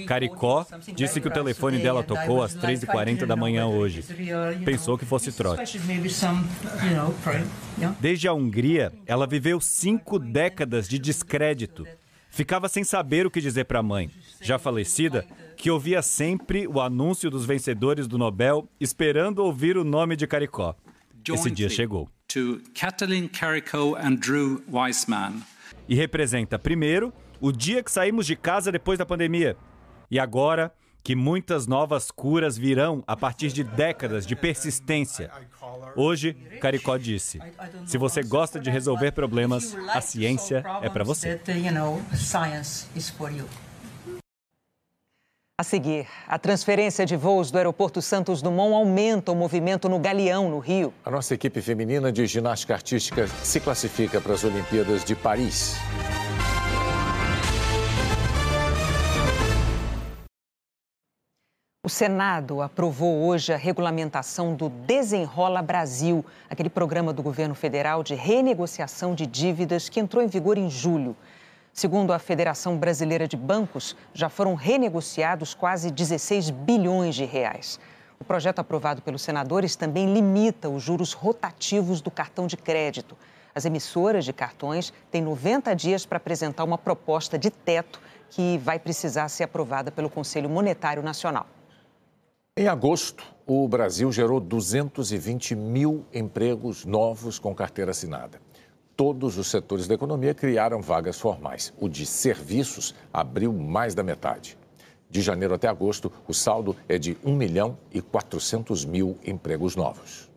Caricó 0.04 0.66
disse 0.96 1.20
que 1.20 1.28
o 1.28 1.30
telefone 1.30 1.78
dela 1.78 2.02
tocou 2.02 2.42
às 2.42 2.56
3h40 2.56 3.24
da 3.24 3.36
manhã 3.36 3.68
hoje. 3.68 4.04
Pensou 4.64 4.98
que 4.98 5.04
fosse 5.04 5.30
trote. 5.30 5.80
Desde 8.00 8.26
a 8.26 8.32
Hungria, 8.32 8.92
ela 9.06 9.28
viveu 9.28 9.60
cinco 9.60 10.18
décadas 10.18 10.88
de 10.88 10.98
descrédito. 10.98 11.86
Ficava 12.34 12.68
sem 12.68 12.82
saber 12.82 13.24
o 13.24 13.30
que 13.30 13.40
dizer 13.40 13.64
para 13.64 13.78
a 13.78 13.82
mãe, 13.82 14.10
já 14.40 14.58
falecida, 14.58 15.24
que 15.56 15.70
ouvia 15.70 16.02
sempre 16.02 16.66
o 16.66 16.80
anúncio 16.80 17.30
dos 17.30 17.46
vencedores 17.46 18.08
do 18.08 18.18
Nobel, 18.18 18.68
esperando 18.80 19.38
ouvir 19.38 19.76
o 19.76 19.84
nome 19.84 20.16
de 20.16 20.26
Caricó. 20.26 20.74
Esse 21.28 21.48
dia 21.48 21.68
chegou. 21.68 22.10
E 25.88 25.94
representa, 25.94 26.58
primeiro, 26.58 27.12
o 27.40 27.52
dia 27.52 27.84
que 27.84 27.92
saímos 27.92 28.26
de 28.26 28.34
casa 28.34 28.72
depois 28.72 28.98
da 28.98 29.06
pandemia. 29.06 29.56
E 30.10 30.18
agora, 30.18 30.74
que 31.04 31.14
muitas 31.14 31.66
novas 31.66 32.10
curas 32.10 32.56
virão 32.56 33.04
a 33.06 33.14
partir 33.14 33.52
de 33.52 33.62
décadas 33.62 34.26
de 34.26 34.34
persistência. 34.34 35.30
Hoje, 35.94 36.32
Caricó 36.60 36.96
disse: 36.96 37.38
se 37.86 37.98
você 37.98 38.22
gosta 38.22 38.58
de 38.58 38.70
resolver 38.70 39.12
problemas, 39.12 39.76
a 39.92 40.00
ciência 40.00 40.64
é 40.80 40.88
para 40.88 41.04
você. 41.04 41.38
A 45.56 45.62
seguir, 45.62 46.08
a 46.26 46.36
transferência 46.36 47.06
de 47.06 47.14
voos 47.14 47.52
do 47.52 47.58
aeroporto 47.58 48.02
Santos 48.02 48.42
Dumont 48.42 48.74
aumenta 48.74 49.30
o 49.30 49.36
movimento 49.36 49.88
no 49.88 50.00
Galeão, 50.00 50.50
no 50.50 50.58
Rio. 50.58 50.92
A 51.04 51.10
nossa 51.12 51.32
equipe 51.34 51.60
feminina 51.60 52.10
de 52.10 52.26
ginástica 52.26 52.74
artística 52.74 53.28
se 53.28 53.60
classifica 53.60 54.20
para 54.20 54.34
as 54.34 54.42
Olimpíadas 54.42 55.04
de 55.04 55.14
Paris. 55.14 55.76
O 61.84 61.88
Senado 61.90 62.62
aprovou 62.62 63.26
hoje 63.26 63.52
a 63.52 63.58
regulamentação 63.58 64.54
do 64.54 64.70
Desenrola 64.70 65.60
Brasil, 65.60 66.24
aquele 66.48 66.70
programa 66.70 67.12
do 67.12 67.22
governo 67.22 67.54
federal 67.54 68.02
de 68.02 68.14
renegociação 68.14 69.14
de 69.14 69.26
dívidas 69.26 69.90
que 69.90 70.00
entrou 70.00 70.24
em 70.24 70.26
vigor 70.26 70.56
em 70.56 70.70
julho. 70.70 71.14
Segundo 71.74 72.14
a 72.14 72.18
Federação 72.18 72.78
Brasileira 72.78 73.28
de 73.28 73.36
Bancos, 73.36 73.94
já 74.14 74.30
foram 74.30 74.54
renegociados 74.54 75.52
quase 75.52 75.90
16 75.90 76.48
bilhões 76.48 77.14
de 77.14 77.26
reais. 77.26 77.78
O 78.18 78.24
projeto 78.24 78.60
aprovado 78.60 79.02
pelos 79.02 79.20
senadores 79.20 79.76
também 79.76 80.10
limita 80.10 80.70
os 80.70 80.82
juros 80.82 81.12
rotativos 81.12 82.00
do 82.00 82.10
cartão 82.10 82.46
de 82.46 82.56
crédito. 82.56 83.14
As 83.54 83.66
emissoras 83.66 84.24
de 84.24 84.32
cartões 84.32 84.90
têm 85.10 85.20
90 85.20 85.76
dias 85.76 86.06
para 86.06 86.16
apresentar 86.16 86.64
uma 86.64 86.78
proposta 86.78 87.38
de 87.38 87.50
teto 87.50 88.00
que 88.30 88.56
vai 88.56 88.78
precisar 88.78 89.28
ser 89.28 89.44
aprovada 89.44 89.92
pelo 89.92 90.08
Conselho 90.08 90.48
Monetário 90.48 91.02
Nacional. 91.02 91.46
Em 92.56 92.68
agosto, 92.68 93.24
o 93.46 93.66
Brasil 93.66 94.10
gerou 94.12 94.38
220 94.40 95.56
mil 95.56 96.04
empregos 96.14 96.84
novos 96.84 97.38
com 97.38 97.54
carteira 97.54 97.90
assinada 97.90 98.40
todos 98.96 99.36
os 99.38 99.48
setores 99.48 99.86
da 99.86 99.94
economia 99.94 100.34
criaram 100.34 100.80
vagas 100.80 101.18
formais. 101.20 101.72
O 101.78 101.88
de 101.88 102.06
serviços 102.06 102.94
abriu 103.12 103.52
mais 103.52 103.94
da 103.94 104.02
metade. 104.02 104.56
De 105.10 105.20
janeiro 105.20 105.54
até 105.54 105.68
agosto, 105.68 106.10
o 106.26 106.34
saldo 106.34 106.76
é 106.88 106.98
de 106.98 107.16
1 107.24 107.34
milhão 107.34 107.78
e 107.92 108.00
400 108.00 108.84
mil 108.84 109.18
empregos 109.24 109.76
novos. 109.76 110.30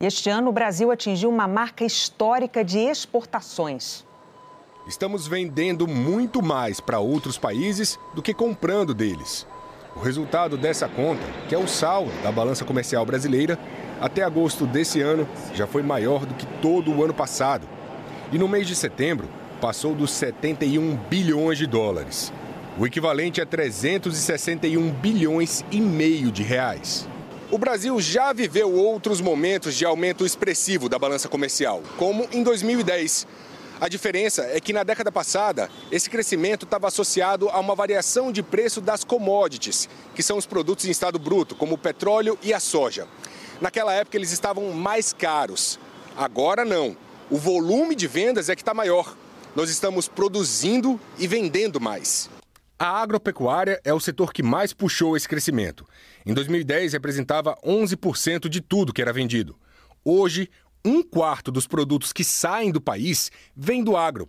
Este 0.00 0.30
ano, 0.30 0.50
o 0.50 0.52
Brasil 0.52 0.90
atingiu 0.90 1.28
uma 1.28 1.48
marca 1.48 1.84
histórica 1.84 2.64
de 2.64 2.78
exportações. 2.78 4.06
Estamos 4.86 5.26
vendendo 5.26 5.86
muito 5.86 6.40
mais 6.40 6.80
para 6.80 7.00
outros 7.00 7.36
países 7.36 7.98
do 8.14 8.22
que 8.22 8.32
comprando 8.32 8.94
deles. 8.94 9.46
O 9.98 10.00
resultado 10.00 10.56
dessa 10.56 10.86
conta, 10.86 11.24
que 11.48 11.54
é 11.56 11.58
o 11.58 11.66
saldo 11.66 12.12
da 12.22 12.30
balança 12.30 12.64
comercial 12.64 13.04
brasileira, 13.04 13.58
até 14.00 14.22
agosto 14.22 14.64
desse 14.64 15.00
ano 15.00 15.28
já 15.52 15.66
foi 15.66 15.82
maior 15.82 16.24
do 16.24 16.34
que 16.34 16.46
todo 16.62 16.92
o 16.92 17.02
ano 17.02 17.12
passado. 17.12 17.68
E 18.30 18.38
no 18.38 18.46
mês 18.46 18.68
de 18.68 18.76
setembro, 18.76 19.28
passou 19.60 19.96
dos 19.96 20.12
71 20.12 20.94
bilhões 21.10 21.58
de 21.58 21.66
dólares. 21.66 22.32
O 22.78 22.86
equivalente 22.86 23.40
a 23.40 23.46
361 23.46 24.88
bilhões 24.92 25.64
e 25.68 25.80
meio 25.80 26.30
de 26.30 26.44
reais. 26.44 27.08
O 27.50 27.58
Brasil 27.58 28.00
já 28.00 28.32
viveu 28.32 28.72
outros 28.72 29.20
momentos 29.20 29.74
de 29.74 29.84
aumento 29.84 30.24
expressivo 30.24 30.88
da 30.88 30.96
balança 30.96 31.28
comercial, 31.28 31.82
como 31.96 32.28
em 32.30 32.44
2010 32.44 33.26
a 33.80 33.88
diferença 33.88 34.42
é 34.42 34.60
que 34.60 34.72
na 34.72 34.82
década 34.82 35.12
passada, 35.12 35.70
esse 35.92 36.10
crescimento 36.10 36.64
estava 36.64 36.88
associado 36.88 37.48
a 37.48 37.60
uma 37.60 37.76
variação 37.76 38.32
de 38.32 38.42
preço 38.42 38.80
das 38.80 39.04
commodities, 39.04 39.88
que 40.14 40.22
são 40.22 40.36
os 40.36 40.46
produtos 40.46 40.84
em 40.84 40.90
estado 40.90 41.18
bruto, 41.18 41.54
como 41.54 41.74
o 41.74 41.78
petróleo 41.78 42.36
e 42.42 42.52
a 42.52 42.58
soja. 42.58 43.06
Naquela 43.60 43.92
época 43.94 44.16
eles 44.16 44.32
estavam 44.32 44.72
mais 44.72 45.12
caros. 45.12 45.78
Agora 46.16 46.64
não. 46.64 46.96
O 47.30 47.36
volume 47.36 47.94
de 47.94 48.08
vendas 48.08 48.48
é 48.48 48.56
que 48.56 48.62
está 48.62 48.74
maior. 48.74 49.16
Nós 49.54 49.70
estamos 49.70 50.08
produzindo 50.08 50.98
e 51.16 51.28
vendendo 51.28 51.80
mais. 51.80 52.28
A 52.78 53.00
agropecuária 53.00 53.80
é 53.84 53.92
o 53.92 54.00
setor 54.00 54.32
que 54.32 54.42
mais 54.42 54.72
puxou 54.72 55.16
esse 55.16 55.28
crescimento. 55.28 55.84
Em 56.24 56.34
2010 56.34 56.92
representava 56.92 57.56
11% 57.64 58.48
de 58.48 58.60
tudo 58.60 58.92
que 58.92 59.02
era 59.02 59.12
vendido. 59.12 59.56
Hoje, 60.04 60.48
um 60.88 61.02
quarto 61.02 61.52
dos 61.52 61.66
produtos 61.66 62.12
que 62.12 62.24
saem 62.24 62.72
do 62.72 62.80
país 62.80 63.30
vem 63.54 63.84
do 63.84 63.96
agro. 63.96 64.26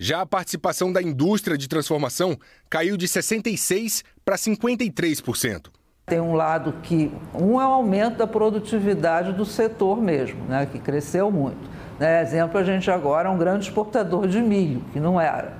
Já 0.00 0.22
a 0.22 0.26
participação 0.26 0.92
da 0.92 1.00
indústria 1.00 1.56
de 1.56 1.68
transformação 1.68 2.36
caiu 2.68 2.96
de 2.96 3.06
66% 3.06 4.02
para 4.24 4.36
53%. 4.36 5.66
Tem 6.06 6.20
um 6.20 6.34
lado 6.34 6.74
que, 6.82 7.12
um 7.34 7.60
é 7.60 7.66
o 7.66 7.72
aumento 7.72 8.18
da 8.18 8.26
produtividade 8.26 9.32
do 9.32 9.46
setor 9.46 10.02
mesmo, 10.02 10.44
né, 10.46 10.66
que 10.66 10.78
cresceu 10.78 11.30
muito. 11.30 11.70
Né, 11.98 12.20
exemplo, 12.20 12.58
a 12.58 12.64
gente 12.64 12.90
agora 12.90 13.28
é 13.28 13.32
um 13.32 13.38
grande 13.38 13.66
exportador 13.68 14.26
de 14.26 14.40
milho, 14.40 14.82
que 14.92 15.00
não 15.00 15.20
era. 15.20 15.54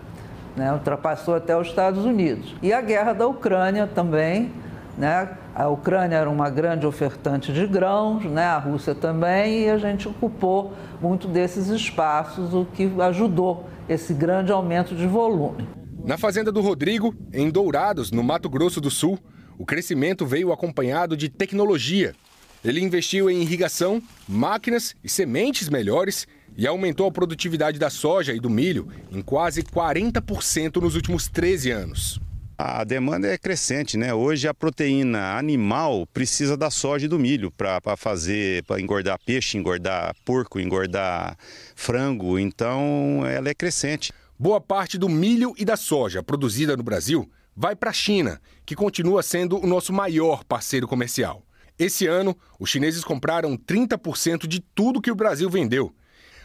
Né, 0.56 0.72
ultrapassou 0.72 1.34
até 1.34 1.56
os 1.56 1.68
Estados 1.68 2.04
Unidos. 2.04 2.54
E 2.60 2.72
a 2.72 2.80
guerra 2.80 3.12
da 3.12 3.26
Ucrânia 3.26 3.86
também 3.86 4.52
né? 4.96 5.28
A 5.54 5.68
Ucrânia 5.68 6.16
era 6.16 6.28
uma 6.28 6.50
grande 6.50 6.84
ofertante 6.84 7.52
de 7.52 7.64
grãos, 7.64 8.24
né? 8.24 8.44
a 8.44 8.58
Rússia 8.58 8.92
também, 8.92 9.62
e 9.62 9.70
a 9.70 9.78
gente 9.78 10.08
ocupou 10.08 10.72
muito 11.00 11.28
desses 11.28 11.68
espaços, 11.68 12.52
o 12.52 12.64
que 12.64 12.90
ajudou 13.00 13.64
esse 13.88 14.12
grande 14.12 14.50
aumento 14.50 14.96
de 14.96 15.06
volume. 15.06 15.68
Na 16.04 16.18
fazenda 16.18 16.50
do 16.50 16.60
Rodrigo, 16.60 17.14
em 17.32 17.48
Dourados, 17.50 18.10
no 18.10 18.24
Mato 18.24 18.50
Grosso 18.50 18.80
do 18.80 18.90
Sul, 18.90 19.16
o 19.56 19.64
crescimento 19.64 20.26
veio 20.26 20.52
acompanhado 20.52 21.16
de 21.16 21.28
tecnologia. 21.28 22.16
Ele 22.64 22.80
investiu 22.80 23.30
em 23.30 23.40
irrigação, 23.40 24.02
máquinas 24.28 24.96
e 25.04 25.08
sementes 25.08 25.68
melhores 25.68 26.26
e 26.56 26.66
aumentou 26.66 27.06
a 27.06 27.12
produtividade 27.12 27.78
da 27.78 27.90
soja 27.90 28.32
e 28.32 28.40
do 28.40 28.50
milho 28.50 28.88
em 29.12 29.22
quase 29.22 29.62
40% 29.62 30.80
nos 30.82 30.96
últimos 30.96 31.28
13 31.28 31.70
anos. 31.70 32.23
A 32.56 32.84
demanda 32.84 33.26
é 33.26 33.36
crescente, 33.36 33.96
né? 33.96 34.14
Hoje 34.14 34.46
a 34.46 34.54
proteína 34.54 35.36
animal 35.36 36.06
precisa 36.06 36.56
da 36.56 36.70
soja 36.70 37.06
e 37.06 37.08
do 37.08 37.18
milho 37.18 37.50
para 37.50 37.96
fazer, 37.96 38.62
para 38.62 38.80
engordar 38.80 39.18
peixe, 39.26 39.58
engordar 39.58 40.14
porco, 40.24 40.60
engordar 40.60 41.36
frango, 41.74 42.38
então 42.38 43.26
ela 43.26 43.48
é 43.48 43.54
crescente. 43.54 44.12
Boa 44.38 44.60
parte 44.60 44.96
do 44.96 45.08
milho 45.08 45.52
e 45.58 45.64
da 45.64 45.76
soja 45.76 46.22
produzida 46.22 46.76
no 46.76 46.84
Brasil 46.84 47.28
vai 47.56 47.74
para 47.74 47.90
a 47.90 47.92
China, 47.92 48.40
que 48.64 48.76
continua 48.76 49.20
sendo 49.24 49.58
o 49.58 49.66
nosso 49.66 49.92
maior 49.92 50.44
parceiro 50.44 50.86
comercial. 50.86 51.42
Esse 51.76 52.06
ano, 52.06 52.36
os 52.60 52.70
chineses 52.70 53.02
compraram 53.02 53.56
30% 53.56 54.46
de 54.46 54.60
tudo 54.60 55.02
que 55.02 55.10
o 55.10 55.16
Brasil 55.16 55.50
vendeu. 55.50 55.92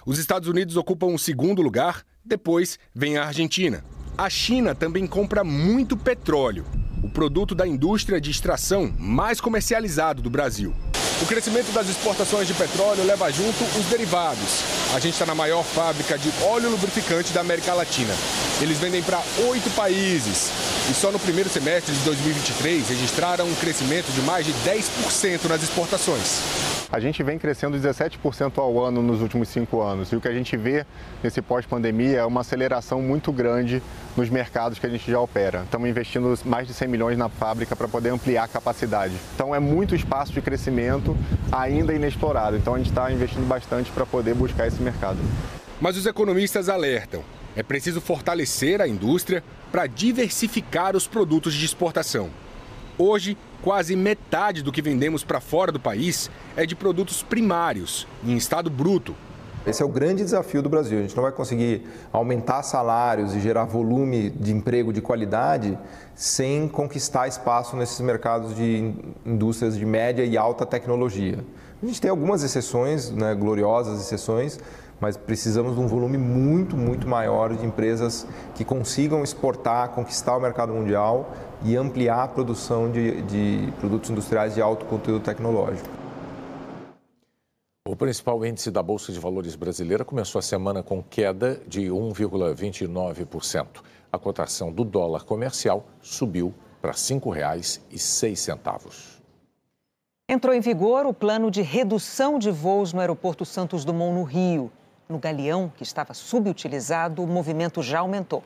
Os 0.07 0.17
Estados 0.17 0.49
Unidos 0.49 0.75
ocupam 0.75 1.13
o 1.13 1.19
segundo 1.19 1.61
lugar, 1.61 2.03
depois 2.25 2.79
vem 2.95 3.15
a 3.17 3.25
Argentina. 3.25 3.83
A 4.19 4.29
China 4.29 4.75
também 4.75 5.07
compra 5.07 5.45
muito 5.45 5.95
petróleo, 5.95 6.65
o 7.01 7.09
produto 7.09 7.55
da 7.55 7.65
indústria 7.65 8.19
de 8.19 8.29
extração 8.29 8.93
mais 8.99 9.39
comercializado 9.39 10.21
do 10.21 10.29
Brasil. 10.29 10.75
O 11.21 11.25
crescimento 11.25 11.73
das 11.73 11.89
exportações 11.89 12.47
de 12.47 12.53
petróleo 12.53 13.03
leva 13.03 13.29
junto 13.29 13.61
os 13.77 13.85
derivados. 13.87 14.63
A 14.95 14.99
gente 14.99 15.13
está 15.13 15.25
na 15.25 15.35
maior 15.35 15.63
fábrica 15.63 16.17
de 16.17 16.31
óleo 16.45 16.69
lubrificante 16.69 17.33
da 17.33 17.41
América 17.41 17.73
Latina. 17.73 18.13
Eles 18.61 18.77
vendem 18.77 19.03
para 19.03 19.21
oito 19.49 19.69
países. 19.75 20.49
E 20.89 20.93
só 20.93 21.11
no 21.11 21.19
primeiro 21.19 21.49
semestre 21.49 21.93
de 21.93 21.99
2023 22.05 22.87
registraram 22.87 23.45
um 23.45 23.55
crescimento 23.55 24.09
de 24.13 24.21
mais 24.21 24.45
de 24.45 24.53
10% 24.53 25.49
nas 25.49 25.61
exportações. 25.61 26.39
A 26.91 26.99
gente 26.99 27.21
vem 27.21 27.37
crescendo 27.37 27.77
17% 27.77 28.57
ao 28.57 28.83
ano 28.83 29.03
nos 29.03 29.21
últimos 29.21 29.49
cinco 29.49 29.79
anos. 29.81 30.11
E 30.11 30.15
o 30.15 30.21
que 30.21 30.27
a 30.27 30.33
gente 30.33 30.57
vê 30.57 30.85
nesse 31.21 31.39
pós-pandemia 31.39 32.19
é 32.19 32.25
uma 32.25 32.41
aceleração 32.41 32.99
muito 32.99 33.31
grande 33.31 33.83
nos 34.17 34.27
mercados 34.27 34.79
que 34.79 34.87
a 34.87 34.89
gente 34.89 35.09
já 35.09 35.19
opera. 35.19 35.61
Estamos 35.65 35.87
investindo 35.87 36.33
mais 36.45 36.67
de 36.67 36.73
100 36.73 36.87
milhões 36.87 37.17
na 37.17 37.29
fábrica 37.29 37.75
para 37.75 37.87
poder 37.87 38.09
ampliar 38.09 38.45
a 38.45 38.47
capacidade. 38.47 39.13
Então 39.35 39.53
é 39.53 39.59
muito 39.59 39.93
espaço 39.93 40.33
de 40.33 40.41
crescimento 40.41 41.08
ainda 41.51 41.93
inexplorado. 41.93 42.57
Então 42.57 42.75
a 42.75 42.77
gente 42.77 42.89
está 42.89 43.11
investindo 43.11 43.47
bastante 43.47 43.91
para 43.91 44.05
poder 44.05 44.33
buscar 44.33 44.67
esse 44.67 44.81
mercado. 44.81 45.17
Mas 45.79 45.97
os 45.97 46.05
economistas 46.05 46.69
alertam. 46.69 47.23
É 47.55 47.63
preciso 47.63 47.99
fortalecer 47.99 48.81
a 48.81 48.87
indústria 48.87 49.43
para 49.71 49.87
diversificar 49.87 50.95
os 50.95 51.07
produtos 51.07 51.53
de 51.53 51.65
exportação. 51.65 52.29
Hoje, 52.97 53.37
quase 53.61 53.95
metade 53.95 54.61
do 54.61 54.71
que 54.71 54.81
vendemos 54.81 55.23
para 55.23 55.39
fora 55.39 55.71
do 55.71 55.79
país 55.79 56.29
é 56.55 56.65
de 56.65 56.75
produtos 56.75 57.23
primários, 57.23 58.07
em 58.25 58.35
estado 58.35 58.69
bruto. 58.69 59.15
Esse 59.67 59.83
é 59.83 59.85
o 59.85 59.89
grande 59.89 60.23
desafio 60.23 60.61
do 60.61 60.69
Brasil. 60.69 60.99
A 60.99 61.01
gente 61.01 61.15
não 61.15 61.23
vai 61.23 61.33
conseguir 61.33 61.85
aumentar 62.13 62.63
salários 62.63 63.35
e 63.35 63.41
gerar 63.41 63.65
volume 63.65 64.29
de 64.29 64.53
emprego 64.53 64.93
de 64.93 65.01
qualidade 65.01 65.77
sem 66.15 66.67
conquistar 66.67 67.27
espaço 67.27 67.75
nesses 67.75 67.99
mercados 67.99 68.55
de 68.55 68.93
indústrias 69.25 69.77
de 69.77 69.85
média 69.85 70.23
e 70.23 70.37
alta 70.37 70.65
tecnologia. 70.65 71.43
A 71.83 71.85
gente 71.85 71.99
tem 71.99 72.09
algumas 72.09 72.41
exceções, 72.41 73.11
né, 73.11 73.35
gloriosas 73.35 73.99
exceções, 74.01 74.59
mas 74.99 75.17
precisamos 75.17 75.75
de 75.75 75.79
um 75.79 75.87
volume 75.87 76.17
muito, 76.17 76.75
muito 76.75 77.07
maior 77.07 77.53
de 77.53 77.65
empresas 77.65 78.25
que 78.55 78.65
consigam 78.65 79.23
exportar, 79.23 79.89
conquistar 79.89 80.35
o 80.37 80.41
mercado 80.41 80.73
mundial 80.73 81.31
e 81.63 81.75
ampliar 81.75 82.23
a 82.23 82.27
produção 82.27 82.89
de, 82.89 83.21
de 83.23 83.73
produtos 83.79 84.09
industriais 84.09 84.55
de 84.55 84.61
alto 84.61 84.85
conteúdo 84.85 85.23
tecnológico. 85.23 85.98
O 87.91 87.95
principal 87.95 88.45
índice 88.45 88.69
da 88.69 88.83
Bolsa 88.83 89.11
de 89.11 89.19
Valores 89.19 89.55
brasileira 89.55 90.05
começou 90.05 90.37
a 90.37 90.43
semana 90.43 90.83
com 90.83 91.01
queda 91.01 91.59
de 91.65 91.87
1,29%. 91.87 93.65
A 94.13 94.19
cotação 94.19 94.71
do 94.71 94.85
dólar 94.85 95.23
comercial 95.23 95.87
subiu 95.99 96.53
para 96.79 96.91
R$ 96.91 96.97
5,06. 96.97 99.19
Entrou 100.29 100.53
em 100.53 100.61
vigor 100.61 101.07
o 101.07 101.13
plano 101.15 101.49
de 101.49 101.63
redução 101.63 102.37
de 102.37 102.51
voos 102.51 102.93
no 102.93 102.99
Aeroporto 102.99 103.43
Santos 103.43 103.83
Dumont, 103.83 104.13
no 104.13 104.23
Rio. 104.23 104.71
No 105.09 105.17
Galeão, 105.17 105.73
que 105.75 105.81
estava 105.81 106.13
subutilizado, 106.13 107.23
o 107.23 107.27
movimento 107.27 107.81
já 107.81 108.01
aumentou. 108.01 108.43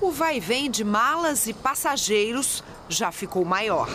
O 0.00 0.12
vai 0.12 0.36
e 0.36 0.40
vem 0.40 0.70
de 0.70 0.84
malas 0.84 1.48
e 1.48 1.52
passageiros 1.52 2.62
já 2.88 3.10
ficou 3.10 3.44
maior. 3.44 3.88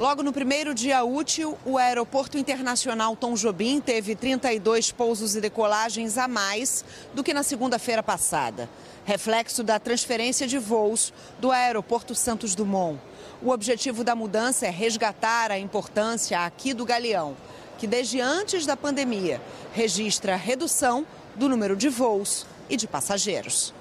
Logo 0.00 0.22
no 0.22 0.32
primeiro 0.32 0.72
dia 0.72 1.04
útil, 1.04 1.58
o 1.62 1.76
Aeroporto 1.76 2.38
Internacional 2.38 3.14
Tom 3.14 3.34
Jobim 3.34 3.82
teve 3.82 4.16
32 4.16 4.90
pousos 4.90 5.36
e 5.36 5.42
decolagens 5.42 6.16
a 6.16 6.26
mais 6.26 6.82
do 7.12 7.22
que 7.22 7.34
na 7.34 7.42
segunda-feira 7.42 8.02
passada. 8.02 8.66
Reflexo 9.04 9.62
da 9.62 9.78
transferência 9.78 10.46
de 10.46 10.58
voos 10.58 11.12
do 11.38 11.50
Aeroporto 11.50 12.14
Santos 12.14 12.54
Dumont. 12.54 12.98
O 13.42 13.50
objetivo 13.50 14.02
da 14.02 14.14
mudança 14.14 14.66
é 14.66 14.70
resgatar 14.70 15.50
a 15.50 15.58
importância 15.58 16.46
aqui 16.46 16.72
do 16.72 16.86
Galeão, 16.86 17.36
que 17.76 17.86
desde 17.86 18.22
antes 18.22 18.64
da 18.64 18.78
pandemia 18.78 19.38
registra 19.74 20.34
redução 20.34 21.06
do 21.36 21.46
número 21.46 21.76
de 21.76 21.90
voos 21.90 22.46
e 22.70 22.76
de 22.76 22.88
passageiros. 22.88 23.74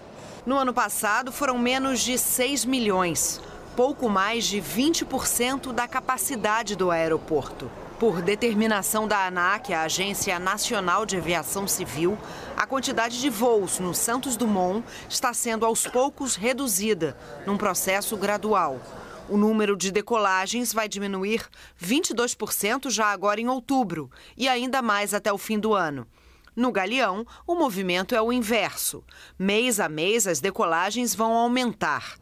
No 0.45 0.57
ano 0.57 0.73
passado, 0.73 1.31
foram 1.31 1.57
menos 1.57 2.01
de 2.01 2.17
6 2.17 2.65
milhões 2.65 3.39
pouco 3.75 4.09
mais 4.09 4.45
de 4.45 4.61
20% 4.61 5.71
da 5.71 5.87
capacidade 5.87 6.75
do 6.75 6.91
aeroporto. 6.91 7.69
Por 7.99 8.21
determinação 8.21 9.07
da 9.07 9.25
ANAC, 9.25 9.73
a 9.73 9.81
Agência 9.81 10.39
Nacional 10.39 11.05
de 11.05 11.17
Aviação 11.17 11.67
Civil, 11.67 12.17
a 12.55 12.65
quantidade 12.65 13.19
de 13.19 13.29
voos 13.29 13.79
no 13.79 13.93
Santos 13.93 14.37
Dumont 14.37 14.85
está 15.09 15.33
sendo 15.33 15.65
aos 15.65 15.85
poucos 15.85 16.35
reduzida, 16.35 17.17
num 17.45 17.57
processo 17.57 18.15
gradual. 18.15 18.79
O 19.27 19.37
número 19.37 19.75
de 19.75 19.91
decolagens 19.91 20.73
vai 20.73 20.87
diminuir 20.87 21.45
22% 21.79 22.89
já 22.89 23.07
agora 23.07 23.41
em 23.41 23.47
outubro 23.47 24.09
e 24.37 24.47
ainda 24.47 24.81
mais 24.81 25.13
até 25.13 25.31
o 25.31 25.37
fim 25.37 25.59
do 25.59 25.73
ano. 25.73 26.07
No 26.55 26.71
Galeão, 26.71 27.25
o 27.45 27.55
movimento 27.55 28.15
é 28.15 28.21
o 28.21 28.33
inverso. 28.33 29.03
Mês 29.37 29.79
a 29.79 29.87
mês, 29.87 30.25
as 30.25 30.39
decolagens 30.39 31.13
vão 31.13 31.33
aumentar. 31.33 32.17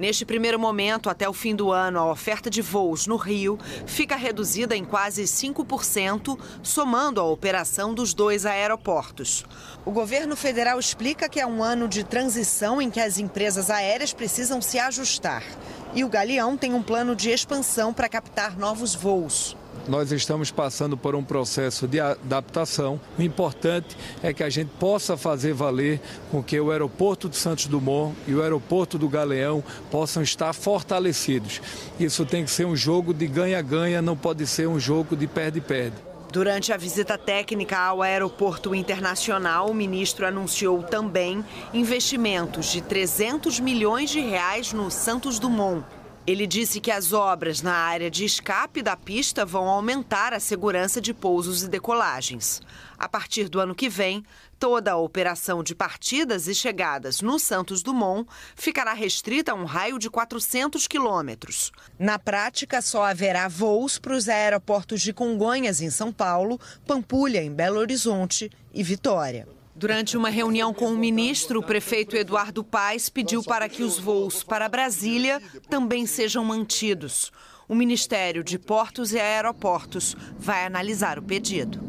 Neste 0.00 0.24
primeiro 0.24 0.58
momento, 0.58 1.10
até 1.10 1.28
o 1.28 1.32
fim 1.34 1.54
do 1.54 1.70
ano, 1.70 1.98
a 1.98 2.10
oferta 2.10 2.48
de 2.48 2.62
voos 2.62 3.06
no 3.06 3.16
Rio 3.16 3.58
fica 3.84 4.16
reduzida 4.16 4.74
em 4.74 4.82
quase 4.82 5.24
5%, 5.24 6.38
somando 6.62 7.20
a 7.20 7.24
operação 7.24 7.92
dos 7.92 8.14
dois 8.14 8.46
aeroportos. 8.46 9.44
O 9.84 9.90
governo 9.90 10.34
federal 10.36 10.80
explica 10.80 11.28
que 11.28 11.38
é 11.38 11.46
um 11.46 11.62
ano 11.62 11.86
de 11.86 12.02
transição 12.02 12.80
em 12.80 12.90
que 12.90 12.98
as 12.98 13.18
empresas 13.18 13.68
aéreas 13.68 14.14
precisam 14.14 14.62
se 14.62 14.78
ajustar. 14.78 15.44
E 15.92 16.02
o 16.02 16.08
Galeão 16.08 16.56
tem 16.56 16.72
um 16.72 16.82
plano 16.82 17.14
de 17.14 17.28
expansão 17.28 17.92
para 17.92 18.08
captar 18.08 18.56
novos 18.56 18.94
voos 18.94 19.54
nós 19.88 20.12
estamos 20.12 20.50
passando 20.50 20.96
por 20.96 21.14
um 21.14 21.22
processo 21.22 21.86
de 21.86 22.00
adaptação. 22.00 23.00
O 23.18 23.22
importante 23.22 23.96
é 24.22 24.32
que 24.32 24.42
a 24.42 24.50
gente 24.50 24.70
possa 24.78 25.16
fazer 25.16 25.52
valer 25.52 26.00
com 26.30 26.42
que 26.42 26.58
o 26.60 26.70
aeroporto 26.70 27.28
de 27.28 27.36
Santos 27.36 27.66
Dumont 27.66 28.16
e 28.26 28.34
o 28.34 28.42
aeroporto 28.42 28.98
do 28.98 29.08
Galeão 29.08 29.62
possam 29.90 30.22
estar 30.22 30.52
fortalecidos. 30.52 31.60
Isso 31.98 32.24
tem 32.24 32.44
que 32.44 32.50
ser 32.50 32.66
um 32.66 32.76
jogo 32.76 33.12
de 33.12 33.26
ganha-ganha, 33.26 34.02
não 34.02 34.16
pode 34.16 34.46
ser 34.46 34.68
um 34.68 34.78
jogo 34.78 35.16
de 35.16 35.26
perde-perde. 35.26 35.96
Durante 36.32 36.72
a 36.72 36.76
visita 36.76 37.18
técnica 37.18 37.76
ao 37.76 38.02
aeroporto 38.02 38.72
internacional, 38.72 39.68
o 39.68 39.74
ministro 39.74 40.24
anunciou 40.24 40.80
também 40.80 41.44
investimentos 41.74 42.66
de 42.66 42.80
300 42.80 43.58
milhões 43.58 44.10
de 44.10 44.20
reais 44.20 44.72
no 44.72 44.92
Santos 44.92 45.40
Dumont. 45.40 45.84
Ele 46.26 46.46
disse 46.46 46.80
que 46.80 46.90
as 46.90 47.14
obras 47.14 47.62
na 47.62 47.72
área 47.72 48.10
de 48.10 48.26
escape 48.26 48.82
da 48.82 48.94
pista 48.94 49.44
vão 49.44 49.66
aumentar 49.66 50.34
a 50.34 50.38
segurança 50.38 51.00
de 51.00 51.14
pousos 51.14 51.62
e 51.62 51.68
decolagens. 51.68 52.60
A 52.98 53.08
partir 53.08 53.48
do 53.48 53.58
ano 53.58 53.74
que 53.74 53.88
vem, 53.88 54.22
toda 54.58 54.92
a 54.92 54.96
operação 54.96 55.62
de 55.62 55.74
partidas 55.74 56.46
e 56.46 56.54
chegadas 56.54 57.22
no 57.22 57.38
Santos 57.38 57.82
Dumont 57.82 58.28
ficará 58.54 58.92
restrita 58.92 59.52
a 59.52 59.54
um 59.54 59.64
raio 59.64 59.98
de 59.98 60.10
400 60.10 60.86
quilômetros. 60.86 61.72
Na 61.98 62.18
prática, 62.18 62.82
só 62.82 63.04
haverá 63.04 63.48
voos 63.48 63.98
para 63.98 64.14
os 64.14 64.28
aeroportos 64.28 65.00
de 65.00 65.14
Congonhas, 65.14 65.80
em 65.80 65.88
São 65.88 66.12
Paulo, 66.12 66.60
Pampulha, 66.86 67.42
em 67.42 67.50
Belo 67.50 67.78
Horizonte 67.80 68.50
e 68.74 68.82
Vitória. 68.82 69.48
Durante 69.80 70.14
uma 70.14 70.28
reunião 70.28 70.74
com 70.74 70.92
o 70.92 70.98
ministro, 70.98 71.58
o 71.58 71.62
prefeito 71.62 72.14
Eduardo 72.14 72.62
Paes 72.62 73.08
pediu 73.08 73.42
para 73.42 73.66
que 73.66 73.82
os 73.82 73.98
voos 73.98 74.42
para 74.42 74.68
Brasília 74.68 75.40
também 75.70 76.04
sejam 76.04 76.44
mantidos. 76.44 77.32
O 77.66 77.74
Ministério 77.74 78.44
de 78.44 78.58
Portos 78.58 79.14
e 79.14 79.18
Aeroportos 79.18 80.14
vai 80.38 80.66
analisar 80.66 81.18
o 81.18 81.22
pedido. 81.22 81.80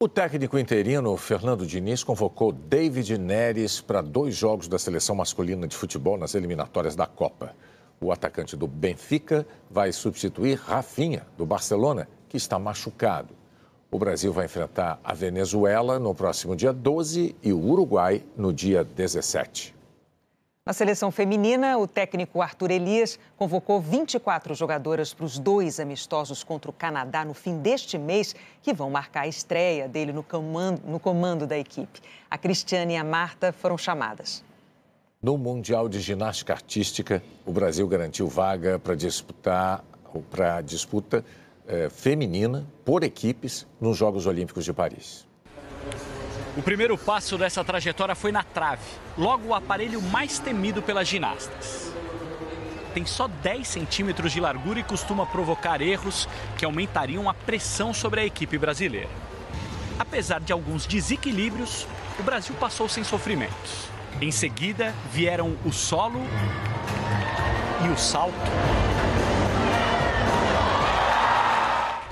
O 0.00 0.08
técnico 0.08 0.56
interino 0.60 1.16
Fernando 1.16 1.66
Diniz 1.66 2.04
convocou 2.04 2.52
David 2.52 3.18
Neres 3.18 3.80
para 3.80 4.00
dois 4.00 4.36
jogos 4.36 4.68
da 4.68 4.78
seleção 4.78 5.16
masculina 5.16 5.66
de 5.66 5.76
futebol 5.76 6.16
nas 6.16 6.36
eliminatórias 6.36 6.94
da 6.94 7.08
Copa. 7.08 7.56
O 8.00 8.12
atacante 8.12 8.54
do 8.54 8.68
Benfica 8.68 9.44
vai 9.68 9.90
substituir 9.90 10.54
Rafinha, 10.54 11.26
do 11.36 11.44
Barcelona, 11.44 12.08
que 12.28 12.36
está 12.36 12.60
machucado. 12.60 13.34
O 13.90 13.98
Brasil 13.98 14.30
vai 14.34 14.44
enfrentar 14.44 15.00
a 15.02 15.14
Venezuela 15.14 15.98
no 15.98 16.14
próximo 16.14 16.54
dia 16.54 16.74
12 16.74 17.34
e 17.42 17.52
o 17.54 17.58
Uruguai 17.58 18.22
no 18.36 18.52
dia 18.52 18.84
17. 18.84 19.74
Na 20.66 20.74
seleção 20.74 21.10
feminina, 21.10 21.78
o 21.78 21.86
técnico 21.86 22.42
Arthur 22.42 22.70
Elias 22.70 23.18
convocou 23.38 23.80
24 23.80 24.54
jogadoras 24.54 25.14
para 25.14 25.24
os 25.24 25.38
dois 25.38 25.80
amistosos 25.80 26.44
contra 26.44 26.70
o 26.70 26.74
Canadá 26.74 27.24
no 27.24 27.32
fim 27.32 27.56
deste 27.56 27.96
mês, 27.96 28.36
que 28.60 28.74
vão 28.74 28.90
marcar 28.90 29.22
a 29.22 29.26
estreia 29.26 29.88
dele 29.88 30.12
no 30.12 30.22
comando, 30.22 30.82
no 30.84 31.00
comando 31.00 31.46
da 31.46 31.56
equipe. 31.56 32.02
A 32.30 32.36
Cristiane 32.36 32.92
e 32.92 32.96
a 32.98 33.04
Marta 33.04 33.50
foram 33.54 33.78
chamadas. 33.78 34.44
No 35.22 35.38
Mundial 35.38 35.88
de 35.88 35.98
Ginástica 35.98 36.52
Artística, 36.52 37.22
o 37.46 37.52
Brasil 37.52 37.88
garantiu 37.88 38.28
vaga 38.28 38.78
para 38.78 38.94
disputar 38.94 39.82
para 40.30 40.60
disputa 40.60 41.24
eh, 41.68 41.88
feminina 41.90 42.66
por 42.84 43.04
equipes 43.04 43.66
nos 43.80 43.96
Jogos 43.96 44.26
Olímpicos 44.26 44.64
de 44.64 44.72
Paris. 44.72 45.28
O 46.56 46.62
primeiro 46.62 46.98
passo 46.98 47.38
dessa 47.38 47.62
trajetória 47.62 48.14
foi 48.14 48.32
na 48.32 48.42
trave, 48.42 48.82
logo 49.16 49.48
o 49.48 49.54
aparelho 49.54 50.02
mais 50.02 50.38
temido 50.38 50.82
pelas 50.82 51.06
ginastas. 51.06 51.92
Tem 52.94 53.06
só 53.06 53.28
10 53.28 53.68
centímetros 53.68 54.32
de 54.32 54.40
largura 54.40 54.80
e 54.80 54.82
costuma 54.82 55.24
provocar 55.26 55.80
erros 55.80 56.26
que 56.56 56.64
aumentariam 56.64 57.28
a 57.28 57.34
pressão 57.34 57.94
sobre 57.94 58.20
a 58.20 58.24
equipe 58.24 58.58
brasileira. 58.58 59.10
Apesar 59.98 60.40
de 60.40 60.52
alguns 60.52 60.86
desequilíbrios, 60.86 61.86
o 62.18 62.22
Brasil 62.22 62.54
passou 62.58 62.88
sem 62.88 63.04
sofrimentos. 63.04 63.88
Em 64.20 64.32
seguida, 64.32 64.92
vieram 65.12 65.56
o 65.64 65.72
solo 65.72 66.20
e 67.86 67.92
o 67.92 67.96
salto. 67.96 68.87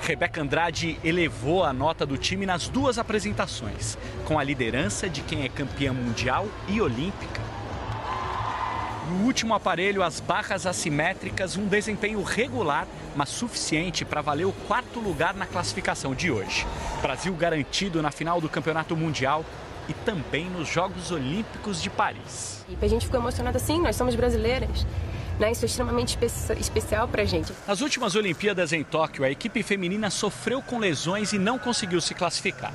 Rebeca 0.07 0.41
Andrade 0.41 0.97
elevou 1.03 1.65
a 1.65 1.73
nota 1.73 2.05
do 2.05 2.17
time 2.17 2.45
nas 2.45 2.69
duas 2.69 2.97
apresentações, 2.97 3.97
com 4.23 4.39
a 4.39 4.43
liderança 4.43 5.09
de 5.09 5.19
quem 5.19 5.43
é 5.43 5.49
campeã 5.49 5.91
mundial 5.91 6.47
e 6.69 6.79
olímpica. 6.79 7.41
No 9.09 9.25
último 9.25 9.53
aparelho, 9.53 10.01
as 10.01 10.21
barras 10.21 10.65
assimétricas, 10.65 11.57
um 11.57 11.67
desempenho 11.67 12.23
regular, 12.23 12.87
mas 13.17 13.27
suficiente 13.27 14.05
para 14.05 14.21
valer 14.21 14.45
o 14.45 14.53
quarto 14.53 15.01
lugar 15.01 15.33
na 15.33 15.45
classificação 15.45 16.15
de 16.15 16.31
hoje. 16.31 16.65
Brasil 17.01 17.33
garantido 17.33 18.01
na 18.01 18.09
final 18.09 18.39
do 18.39 18.47
Campeonato 18.47 18.95
Mundial 18.95 19.43
e 19.89 19.93
também 19.93 20.45
nos 20.45 20.69
Jogos 20.69 21.11
Olímpicos 21.11 21.81
de 21.81 21.89
Paris. 21.89 22.65
E 22.69 22.85
a 22.85 22.87
gente 22.87 23.05
ficou 23.05 23.19
emocionado 23.19 23.57
assim, 23.57 23.81
nós 23.81 23.97
somos 23.97 24.15
brasileiras. 24.15 24.85
Né? 25.39 25.51
Isso 25.51 25.65
é 25.65 25.67
extremamente 25.67 26.17
espe 26.21 26.53
especial 26.59 27.07
para 27.07 27.21
a 27.21 27.25
gente. 27.25 27.53
Nas 27.67 27.81
últimas 27.81 28.15
Olimpíadas 28.15 28.73
em 28.73 28.83
Tóquio, 28.83 29.23
a 29.23 29.29
equipe 29.29 29.61
feminina 29.63 30.09
sofreu 30.09 30.61
com 30.61 30.79
lesões 30.79 31.33
e 31.33 31.39
não 31.39 31.59
conseguiu 31.59 32.01
se 32.01 32.13
classificar. 32.13 32.73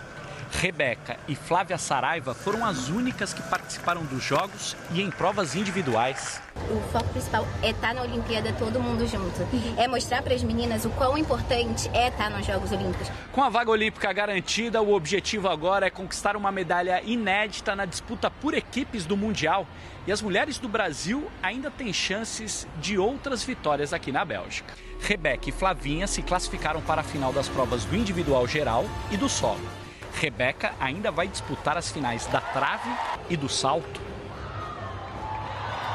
Rebeca 0.53 1.17
e 1.27 1.35
Flávia 1.35 1.77
Saraiva 1.79 2.35
foram 2.35 2.65
as 2.65 2.89
únicas 2.89 3.33
que 3.33 3.43
participaram 3.43 4.05
dos 4.05 4.23
Jogos 4.23 4.77
e 4.93 5.03
em 5.03 5.11
provas 5.11 5.57
individuais. 5.57 6.41
O 6.71 6.81
foco 6.93 7.09
principal 7.09 7.47
é 7.63 7.71
estar 7.71 7.89
tá 7.89 7.95
na 7.95 8.03
Olimpíada 8.03 8.53
todo 8.53 8.79
mundo 8.79 9.07
junto. 9.07 9.43
É 9.77 9.89
mostrar 9.89 10.23
para 10.23 10.35
as 10.35 10.43
meninas 10.43 10.85
o 10.85 10.91
quão 10.91 11.19
importante 11.19 11.91
é 11.93 12.09
estar 12.09 12.31
tá 12.31 12.31
nos 12.31 12.47
Jogos 12.47 12.71
Olímpicos. 12.71 13.11
Com 13.33 13.43
a 13.43 13.49
vaga 13.49 13.71
olímpica 13.71 14.13
garantida, 14.13 14.81
o 14.81 14.95
objetivo 14.95 15.49
agora 15.49 15.87
é 15.87 15.91
conquistar 15.91 16.37
uma 16.37 16.53
medalha 16.53 17.03
inédita 17.03 17.75
na 17.75 17.85
disputa 17.85 18.31
por 18.31 18.55
equipes 18.55 19.05
do 19.05 19.17
Mundial. 19.17 19.67
E 20.07 20.13
as 20.13 20.23
mulheres 20.23 20.59
do 20.59 20.69
Brasil 20.69 21.29
ainda 21.43 21.71
têm 21.71 21.93
chances 21.93 22.69
de 22.81 22.99
outras 22.99 23.43
vitórias 23.43 23.93
aqui 23.93 24.13
na 24.13 24.25
Bélgica. 24.25 24.75
Rebeca 25.01 25.49
e 25.49 25.53
Flavinha 25.53 26.07
se 26.07 26.23
classificaram 26.23 26.81
para 26.83 27.01
a 27.01 27.05
final 27.05 27.33
das 27.33 27.49
provas 27.49 27.85
do 27.85 27.97
individual 27.97 28.47
geral 28.47 28.85
e 29.11 29.17
do 29.17 29.29
solo. 29.29 29.83
Rebeca 30.15 30.73
ainda 30.81 31.11
vai 31.11 31.27
disputar 31.27 31.77
as 31.77 31.91
finais 31.91 32.27
da 32.27 32.41
trave 32.41 32.91
e 33.29 33.37
do 33.37 33.49
salto. 33.49 34.01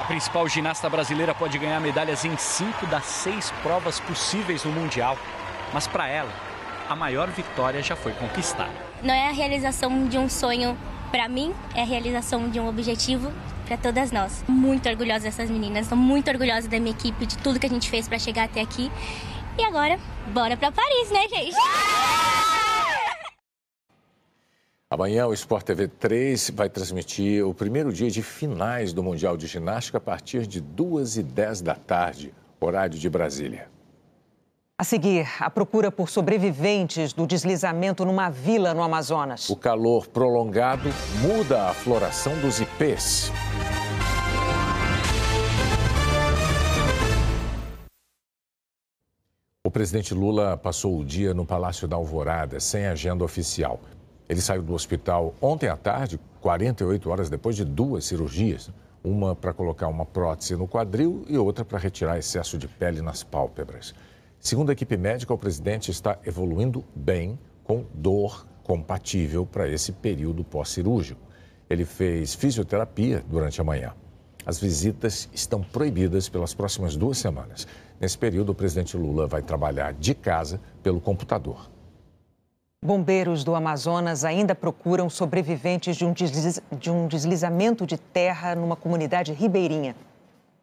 A 0.02 0.06
principal 0.08 0.48
ginasta 0.48 0.90
brasileira 0.90 1.34
pode 1.34 1.58
ganhar 1.58 1.80
medalhas 1.80 2.24
em 2.24 2.36
cinco 2.38 2.86
das 2.88 3.06
seis 3.06 3.52
provas 3.62 4.00
possíveis 4.00 4.64
no 4.64 4.72
Mundial. 4.72 5.18
Mas 5.74 5.86
para 5.86 6.08
ela, 6.08 6.32
a 6.90 6.96
maior 6.96 7.30
vitória 7.30 7.82
já 7.82 7.96
foi 7.96 8.14
conquistada. 8.14 8.72
Não 9.04 9.14
é 9.14 9.28
a 9.28 9.32
realização 9.32 10.08
de 10.08 10.18
um 10.18 10.30
sonho 10.30 10.78
para 11.12 11.28
mim, 11.28 11.54
é 11.76 11.82
a 11.82 11.86
realização 11.86 12.50
de 12.50 12.60
um 12.60 12.68
objetivo 12.68 13.32
para 13.66 13.78
todas 13.78 14.12
nós. 14.12 14.44
Muito 14.48 14.88
orgulhosa 14.88 15.26
dessas 15.26 15.50
meninas, 15.50 15.84
estou 15.84 15.98
muito 15.98 16.30
orgulhosa 16.30 16.68
da 16.68 16.80
minha 16.80 16.92
equipe, 16.92 17.26
de 17.26 17.38
tudo 17.38 17.60
que 17.60 17.66
a 17.66 17.70
gente 17.70 17.90
fez 17.90 18.08
para 18.08 18.18
chegar 18.18 18.46
até 18.46 18.62
aqui. 18.62 18.92
E 19.58 19.64
agora, 19.64 20.00
bora 20.28 20.56
para 20.56 20.72
Paris, 20.72 21.12
né, 21.12 21.28
gente? 21.28 21.56
Amanhã 24.90 25.28
o 25.28 25.34
Sport 25.34 25.66
TV 25.66 25.90
3 25.90 26.52
vai 26.52 26.70
transmitir 26.70 27.46
o 27.46 27.54
primeiro 27.54 27.92
dia 27.92 28.10
de 28.10 28.24
finais 28.24 28.94
do 28.94 29.04
Mundial 29.04 29.36
de 29.36 29.46
Ginástica 29.46 29.98
a 29.98 30.02
partir 30.02 30.48
de 30.48 30.62
2h10 30.62 31.62
da 31.62 31.76
tarde, 31.76 32.34
horário 32.58 32.98
de 32.98 33.10
Brasília. 33.10 33.68
A 34.80 34.86
seguir, 34.86 35.28
a 35.42 35.50
procura 35.50 35.92
por 35.92 36.10
sobreviventes 36.10 37.12
do 37.12 37.28
deslizamento 37.28 38.06
numa 38.06 38.30
vila 38.30 38.74
no 38.74 38.82
Amazonas. 38.82 39.50
O 39.50 39.58
calor 39.58 40.08
prolongado 40.08 40.88
muda 41.20 41.68
a 41.68 41.74
floração 41.74 42.40
dos 42.40 42.62
ipês. 42.62 43.30
O 49.66 49.70
presidente 49.70 50.14
Lula 50.14 50.56
passou 50.56 50.98
o 50.98 51.04
dia 51.04 51.34
no 51.34 51.46
Palácio 51.46 51.90
da 51.90 51.98
Alvorada, 51.98 52.58
sem 52.62 52.88
agenda 52.88 53.26
oficial. 53.26 53.82
Ele 54.30 54.42
saiu 54.42 54.62
do 54.62 54.74
hospital 54.74 55.34
ontem 55.42 55.70
à 55.70 55.78
tarde, 55.78 56.20
48 56.42 57.10
horas 57.10 57.30
depois 57.30 57.56
de 57.56 57.64
duas 57.64 58.06
cirurgias. 58.06 58.70
Uma 59.04 59.36
para 59.36 59.54
colocar 59.54 59.88
uma 59.88 60.06
prótese 60.06 60.56
no 60.56 60.68
quadril 60.68 61.24
e 61.30 61.38
outra 61.38 61.64
para 61.64 61.78
retirar 61.78 62.18
excesso 62.18 62.58
de 62.58 62.68
pele 62.68 63.02
nas 63.02 63.24
pálpebras. 63.24 63.96
Segundo 64.40 64.70
a 64.70 64.74
equipe 64.74 64.98
médica, 64.98 65.34
o 65.34 65.38
presidente 65.38 65.92
está 65.92 66.20
evoluindo 66.26 66.84
bem, 66.96 67.40
com 67.64 67.86
dor 67.94 68.46
compatível 68.64 69.46
para 69.46 69.68
esse 69.68 69.92
período 69.92 70.44
pós-cirúrgico. 70.44 71.22
Ele 71.70 71.86
fez 71.86 72.34
fisioterapia 72.34 73.24
durante 73.30 73.62
a 73.62 73.64
manhã. 73.64 73.94
As 74.46 74.60
visitas 74.60 75.30
estão 75.34 75.62
proibidas 75.62 76.30
pelas 76.30 76.54
próximas 76.54 76.96
duas 76.96 77.18
semanas. 77.18 77.68
Nesse 78.00 78.18
período, 78.18 78.52
o 78.52 78.56
presidente 78.56 78.96
Lula 78.96 79.28
vai 79.28 79.42
trabalhar 79.42 79.94
de 79.94 80.14
casa 80.14 80.62
pelo 80.84 81.02
computador. 81.02 81.70
Bombeiros 82.84 83.44
do 83.44 83.56
Amazonas 83.56 84.24
ainda 84.24 84.54
procuram 84.54 85.10
sobreviventes 85.10 85.98
de 85.98 86.06
um, 86.06 86.14
desliz... 86.14 86.62
de 86.72 86.92
um 86.92 87.08
deslizamento 87.08 87.88
de 87.88 87.98
terra 87.98 88.54
numa 88.54 88.76
comunidade 88.76 89.34
ribeirinha. 89.34 89.96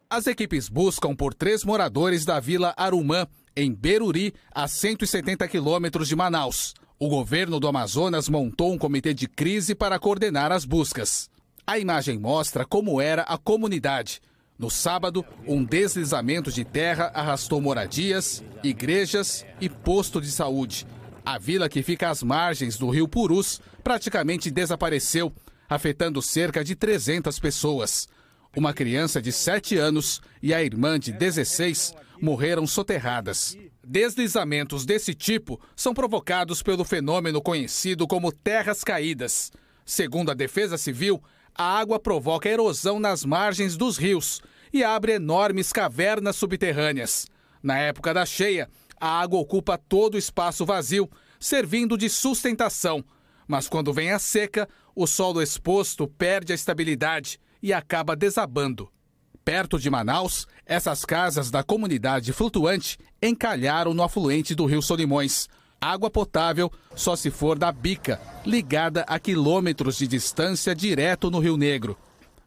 As 0.08 0.28
equipes 0.28 0.68
buscam 0.68 1.16
por 1.16 1.34
três 1.34 1.64
moradores 1.64 2.24
da 2.24 2.38
vila 2.38 2.72
Arumã, 2.76 3.26
em 3.56 3.74
Beruri, 3.74 4.32
a 4.54 4.68
170 4.68 5.48
quilômetros 5.48 6.06
de 6.06 6.14
Manaus. 6.14 6.74
O 7.00 7.08
governo 7.08 7.58
do 7.58 7.66
Amazonas 7.66 8.28
montou 8.28 8.72
um 8.72 8.78
comitê 8.78 9.12
de 9.12 9.26
crise 9.26 9.74
para 9.74 9.98
coordenar 9.98 10.52
as 10.52 10.64
buscas. 10.64 11.28
A 11.66 11.80
imagem 11.80 12.16
mostra 12.16 12.64
como 12.64 13.00
era 13.00 13.22
a 13.22 13.36
comunidade. 13.36 14.20
No 14.56 14.70
sábado, 14.70 15.24
um 15.48 15.64
deslizamento 15.64 16.52
de 16.52 16.64
terra 16.64 17.10
arrastou 17.12 17.60
moradias, 17.60 18.44
igrejas 18.62 19.44
e 19.60 19.68
posto 19.68 20.20
de 20.20 20.30
saúde. 20.30 20.86
A 21.24 21.38
vila 21.38 21.70
que 21.70 21.82
fica 21.82 22.10
às 22.10 22.22
margens 22.22 22.76
do 22.76 22.90
rio 22.90 23.08
Purus 23.08 23.58
praticamente 23.82 24.50
desapareceu, 24.50 25.32
afetando 25.68 26.20
cerca 26.20 26.62
de 26.62 26.76
300 26.76 27.38
pessoas. 27.38 28.06
Uma 28.54 28.74
criança 28.74 29.22
de 29.22 29.32
7 29.32 29.78
anos 29.78 30.20
e 30.42 30.52
a 30.52 30.62
irmã 30.62 30.98
de 30.98 31.12
16 31.12 31.94
morreram 32.20 32.66
soterradas. 32.66 33.56
Deslizamentos 33.82 34.84
desse 34.84 35.14
tipo 35.14 35.58
são 35.74 35.94
provocados 35.94 36.62
pelo 36.62 36.84
fenômeno 36.84 37.40
conhecido 37.40 38.06
como 38.06 38.30
terras 38.30 38.84
caídas. 38.84 39.50
Segundo 39.84 40.30
a 40.30 40.34
Defesa 40.34 40.76
Civil, 40.76 41.22
a 41.54 41.78
água 41.78 41.98
provoca 41.98 42.48
erosão 42.48 43.00
nas 43.00 43.24
margens 43.24 43.76
dos 43.78 43.96
rios 43.96 44.42
e 44.72 44.84
abre 44.84 45.12
enormes 45.12 45.72
cavernas 45.72 46.36
subterrâneas. 46.36 47.26
Na 47.62 47.78
época 47.78 48.12
da 48.12 48.26
cheia, 48.26 48.68
a 49.04 49.20
água 49.20 49.38
ocupa 49.38 49.76
todo 49.76 50.14
o 50.14 50.18
espaço 50.18 50.64
vazio, 50.64 51.10
servindo 51.38 51.94
de 51.94 52.08
sustentação. 52.08 53.04
Mas 53.46 53.68
quando 53.68 53.92
vem 53.92 54.10
a 54.10 54.18
seca, 54.18 54.66
o 54.96 55.06
solo 55.06 55.42
exposto 55.42 56.08
perde 56.08 56.52
a 56.52 56.54
estabilidade 56.54 57.38
e 57.62 57.70
acaba 57.70 58.16
desabando. 58.16 58.90
Perto 59.44 59.78
de 59.78 59.90
Manaus, 59.90 60.46
essas 60.64 61.04
casas 61.04 61.50
da 61.50 61.62
comunidade 61.62 62.32
flutuante 62.32 62.96
encalharam 63.20 63.92
no 63.92 64.02
afluente 64.02 64.54
do 64.54 64.64
rio 64.64 64.80
Solimões. 64.80 65.48
Água 65.78 66.10
potável 66.10 66.72
só 66.96 67.14
se 67.14 67.30
for 67.30 67.58
da 67.58 67.70
bica, 67.70 68.18
ligada 68.46 69.02
a 69.02 69.18
quilômetros 69.18 69.98
de 69.98 70.06
distância 70.06 70.74
direto 70.74 71.30
no 71.30 71.40
Rio 71.40 71.58
Negro. 71.58 71.94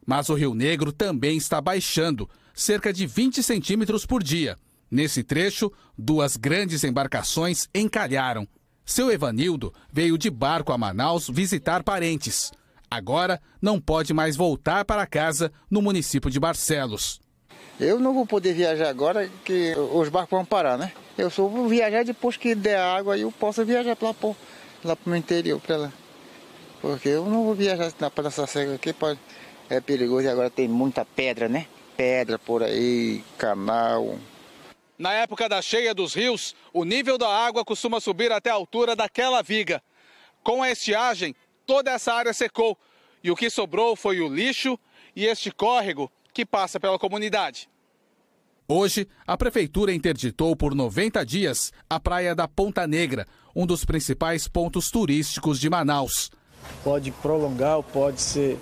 Mas 0.04 0.28
o 0.28 0.34
Rio 0.34 0.54
Negro 0.54 0.90
também 0.90 1.36
está 1.36 1.60
baixando, 1.60 2.28
cerca 2.52 2.92
de 2.92 3.06
20 3.06 3.44
centímetros 3.44 4.04
por 4.04 4.24
dia. 4.24 4.58
Nesse 4.90 5.22
trecho, 5.22 5.70
duas 5.96 6.36
grandes 6.36 6.84
embarcações 6.84 7.68
encalharam. 7.74 8.46
Seu 8.84 9.10
Evanildo 9.10 9.72
veio 9.92 10.16
de 10.16 10.30
barco 10.30 10.72
a 10.72 10.78
Manaus 10.78 11.28
visitar 11.28 11.82
parentes. 11.82 12.50
Agora 12.90 13.40
não 13.60 13.78
pode 13.78 14.14
mais 14.14 14.34
voltar 14.34 14.84
para 14.84 15.06
casa 15.06 15.52
no 15.70 15.82
município 15.82 16.30
de 16.30 16.40
Barcelos. 16.40 17.20
Eu 17.78 18.00
não 18.00 18.14
vou 18.14 18.26
poder 18.26 18.54
viajar 18.54 18.88
agora, 18.88 19.30
que 19.44 19.74
os 19.92 20.08
barcos 20.08 20.30
vão 20.30 20.44
parar, 20.44 20.78
né? 20.78 20.90
Eu 21.16 21.30
só 21.30 21.46
vou 21.46 21.68
viajar 21.68 22.04
depois 22.04 22.36
que 22.36 22.54
der 22.54 22.78
água 22.78 23.16
e 23.16 23.20
eu 23.20 23.30
posso 23.30 23.64
viajar 23.64 23.96
lá 24.00 24.14
para 24.14 24.34
lá 24.84 24.96
o 25.06 25.16
interior, 25.16 25.60
para 25.60 25.76
lá. 25.76 25.92
Porque 26.80 27.08
eu 27.08 27.26
não 27.26 27.44
vou 27.44 27.54
viajar 27.54 27.92
na 28.00 28.10
Praça 28.10 28.46
Cega 28.46 28.74
aqui, 28.74 28.92
pode, 28.92 29.18
é 29.68 29.80
perigoso 29.80 30.26
e 30.26 30.28
agora 30.28 30.48
tem 30.48 30.66
muita 30.66 31.04
pedra, 31.04 31.48
né? 31.48 31.66
Pedra 31.96 32.38
por 32.38 32.62
aí, 32.62 33.22
canal. 33.36 34.16
Na 34.98 35.12
época 35.12 35.48
da 35.48 35.62
cheia 35.62 35.94
dos 35.94 36.12
rios, 36.12 36.56
o 36.72 36.84
nível 36.84 37.16
da 37.16 37.28
água 37.28 37.64
costuma 37.64 38.00
subir 38.00 38.32
até 38.32 38.50
a 38.50 38.54
altura 38.54 38.96
daquela 38.96 39.42
viga. 39.42 39.80
Com 40.42 40.60
a 40.60 40.70
estiagem, 40.70 41.36
toda 41.64 41.92
essa 41.92 42.12
área 42.12 42.34
secou 42.34 42.76
e 43.22 43.30
o 43.30 43.36
que 43.36 43.48
sobrou 43.48 43.94
foi 43.94 44.20
o 44.20 44.28
lixo 44.28 44.76
e 45.14 45.24
este 45.24 45.52
córrego 45.52 46.10
que 46.34 46.44
passa 46.44 46.80
pela 46.80 46.98
comunidade. 46.98 47.68
Hoje, 48.66 49.08
a 49.24 49.36
prefeitura 49.36 49.94
interditou 49.94 50.54
por 50.56 50.74
90 50.74 51.24
dias 51.24 51.72
a 51.88 52.00
praia 52.00 52.34
da 52.34 52.48
Ponta 52.48 52.86
Negra, 52.86 53.24
um 53.54 53.66
dos 53.66 53.84
principais 53.84 54.48
pontos 54.48 54.90
turísticos 54.90 55.60
de 55.60 55.70
Manaus. 55.70 56.30
Pode 56.82 57.12
prolongar 57.12 57.76
ou 57.76 57.82
pode 57.84 58.20
ser 58.20 58.58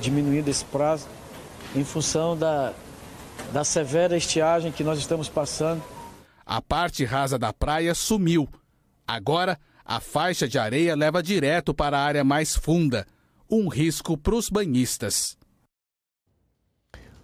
diminuído 0.00 0.50
esse 0.50 0.64
prazo 0.64 1.06
em 1.76 1.84
função 1.84 2.36
da, 2.36 2.72
da 3.54 3.62
severa 3.62 4.16
estiagem 4.16 4.72
que 4.72 4.82
nós 4.82 4.98
estamos 4.98 5.28
passando. 5.28 5.80
A 6.44 6.60
parte 6.60 7.04
rasa 7.04 7.38
da 7.38 7.52
praia 7.52 7.94
sumiu. 7.94 8.48
Agora, 9.06 9.56
a 9.84 10.00
faixa 10.00 10.48
de 10.48 10.58
areia 10.58 10.96
leva 10.96 11.22
direto 11.22 11.72
para 11.72 11.96
a 11.96 12.02
área 12.02 12.24
mais 12.24 12.56
funda. 12.56 13.06
Um 13.48 13.68
risco 13.68 14.18
para 14.18 14.34
os 14.34 14.50
banhistas. 14.50 15.38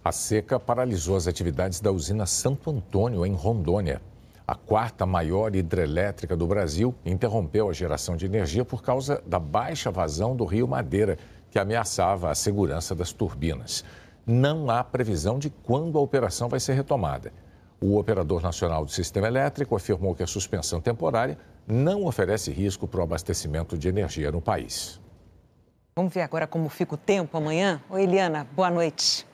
A 0.05 0.13
seca 0.13 0.57
paralisou 0.57 1.17
as 1.17 1.27
atividades 1.27 1.81
da 1.81 1.91
usina 1.91 2.25
Santo 2.25 2.71
Antônio, 2.71 3.25
em 3.25 3.33
Rondônia. 3.33 4.01
A 4.47 4.55
quarta 4.55 5.05
maior 5.05 5.53
hidrelétrica 5.53 6.37
do 6.37 6.47
Brasil 6.47 6.95
interrompeu 7.05 7.69
a 7.69 7.73
geração 7.73 8.15
de 8.15 8.25
energia 8.25 8.63
por 8.63 8.81
causa 8.81 9.21
da 9.27 9.37
baixa 9.37 9.91
vazão 9.91 10.33
do 10.33 10.45
rio 10.45 10.65
Madeira, 10.65 11.17
que 11.51 11.59
ameaçava 11.59 12.31
a 12.31 12.35
segurança 12.35 12.95
das 12.95 13.11
turbinas. 13.11 13.83
Não 14.25 14.69
há 14.69 14.83
previsão 14.83 15.39
de 15.39 15.49
quando 15.49 15.97
a 15.97 16.01
operação 16.01 16.47
vai 16.47 16.59
ser 16.59 16.73
retomada. 16.73 17.33
O 17.81 17.97
operador 17.97 18.41
nacional 18.41 18.85
do 18.85 18.91
sistema 18.91 19.27
elétrico 19.27 19.75
afirmou 19.75 20.13
que 20.13 20.21
a 20.21 20.27
suspensão 20.27 20.79
temporária 20.79 21.37
não 21.67 22.05
oferece 22.05 22.51
risco 22.51 22.87
para 22.87 22.99
o 22.99 23.03
abastecimento 23.03 23.75
de 23.75 23.87
energia 23.87 24.31
no 24.31 24.39
país. 24.39 25.01
Vamos 25.95 26.13
ver 26.13 26.21
agora 26.21 26.45
como 26.45 26.69
fica 26.69 26.93
o 26.93 26.97
tempo 26.97 27.35
amanhã? 27.35 27.81
Oi, 27.89 28.03
Eliana, 28.03 28.47
boa 28.55 28.69
noite. 28.69 29.25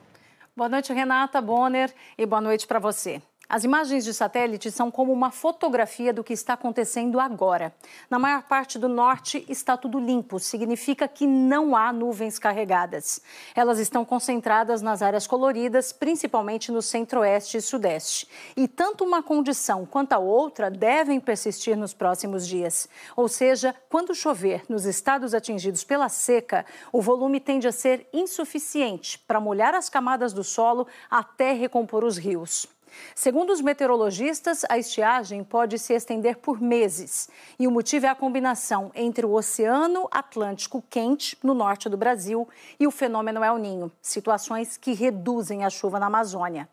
Boa 0.56 0.69
noite, 0.69 0.93
Renata 0.93 1.41
Bonner, 1.41 1.93
e 2.17 2.26
boa 2.26 2.41
noite 2.41 2.65
para 2.65 2.80
você. 2.80 3.21
As 3.49 3.63
imagens 3.63 4.03
de 4.03 4.13
satélite 4.13 4.69
são 4.69 4.91
como 4.91 5.13
uma 5.13 5.31
fotografia 5.31 6.12
do 6.12 6.21
que 6.21 6.33
está 6.33 6.51
acontecendo 6.51 7.17
agora. 7.17 7.73
Na 8.10 8.19
maior 8.19 8.43
parte 8.43 8.77
do 8.77 8.89
norte 8.89 9.45
está 9.47 9.77
tudo 9.77 10.01
limpo, 10.01 10.38
significa 10.38 11.07
que 11.07 11.25
não 11.25 11.73
há 11.73 11.93
nuvens 11.93 12.38
carregadas. 12.38 13.21
Elas 13.55 13.79
estão 13.79 14.03
concentradas 14.03 14.81
nas 14.81 15.01
áreas 15.01 15.25
coloridas, 15.25 15.93
principalmente 15.93 16.73
no 16.73 16.81
centro-oeste 16.81 17.55
e 17.55 17.62
sudeste. 17.62 18.27
E 18.57 18.67
tanto 18.67 19.05
uma 19.05 19.23
condição 19.23 19.86
quanto 19.86 20.12
a 20.12 20.19
outra 20.19 20.69
devem 20.69 21.17
persistir 21.17 21.77
nos 21.77 21.93
próximos 21.93 22.45
dias. 22.45 22.89
Ou 23.15 23.29
seja, 23.29 23.73
quando 23.89 24.13
chover 24.13 24.65
nos 24.67 24.83
estados 24.83 25.33
atingidos 25.33 25.86
pela 25.86 26.10
seca, 26.10 26.65
o 26.91 27.01
volume 27.01 27.39
tende 27.39 27.65
a 27.65 27.71
ser 27.71 28.10
insuficiente 28.12 29.17
para 29.19 29.39
molhar 29.39 29.73
as 29.73 29.88
camadas 29.88 30.33
do 30.33 30.43
solo 30.43 30.86
até 31.10 31.53
recompor 31.53 32.03
os 32.03 32.17
rios. 32.17 32.67
Segundo 33.15 33.51
os 33.51 33.62
meteorologistas, 33.62 34.65
a 34.69 34.77
estiagem 34.77 35.43
pode 35.43 35.77
se 35.79 35.93
estender 35.93 36.38
por 36.38 36.62
meses. 36.62 37.29
E 37.60 37.67
o 37.67 37.71
motivo 37.71 38.05
é 38.05 38.10
a 38.10 38.15
combinação 38.15 38.91
entre 38.95 39.25
o 39.25 39.33
Oceano 39.33 40.07
Atlântico 40.12 40.83
quente, 40.89 41.38
no 41.43 41.53
norte 41.53 41.89
do 41.89 41.97
Brasil, 41.97 42.47
e 42.79 42.88
o 42.88 42.91
fenômeno 42.91 43.43
El 43.43 43.57
Ninho, 43.57 43.91
situações 44.01 44.77
que 44.77 44.93
reduzem 44.93 45.63
a 45.63 45.69
chuva 45.69 45.99
na 45.99 46.07
Amazônia. 46.07 46.69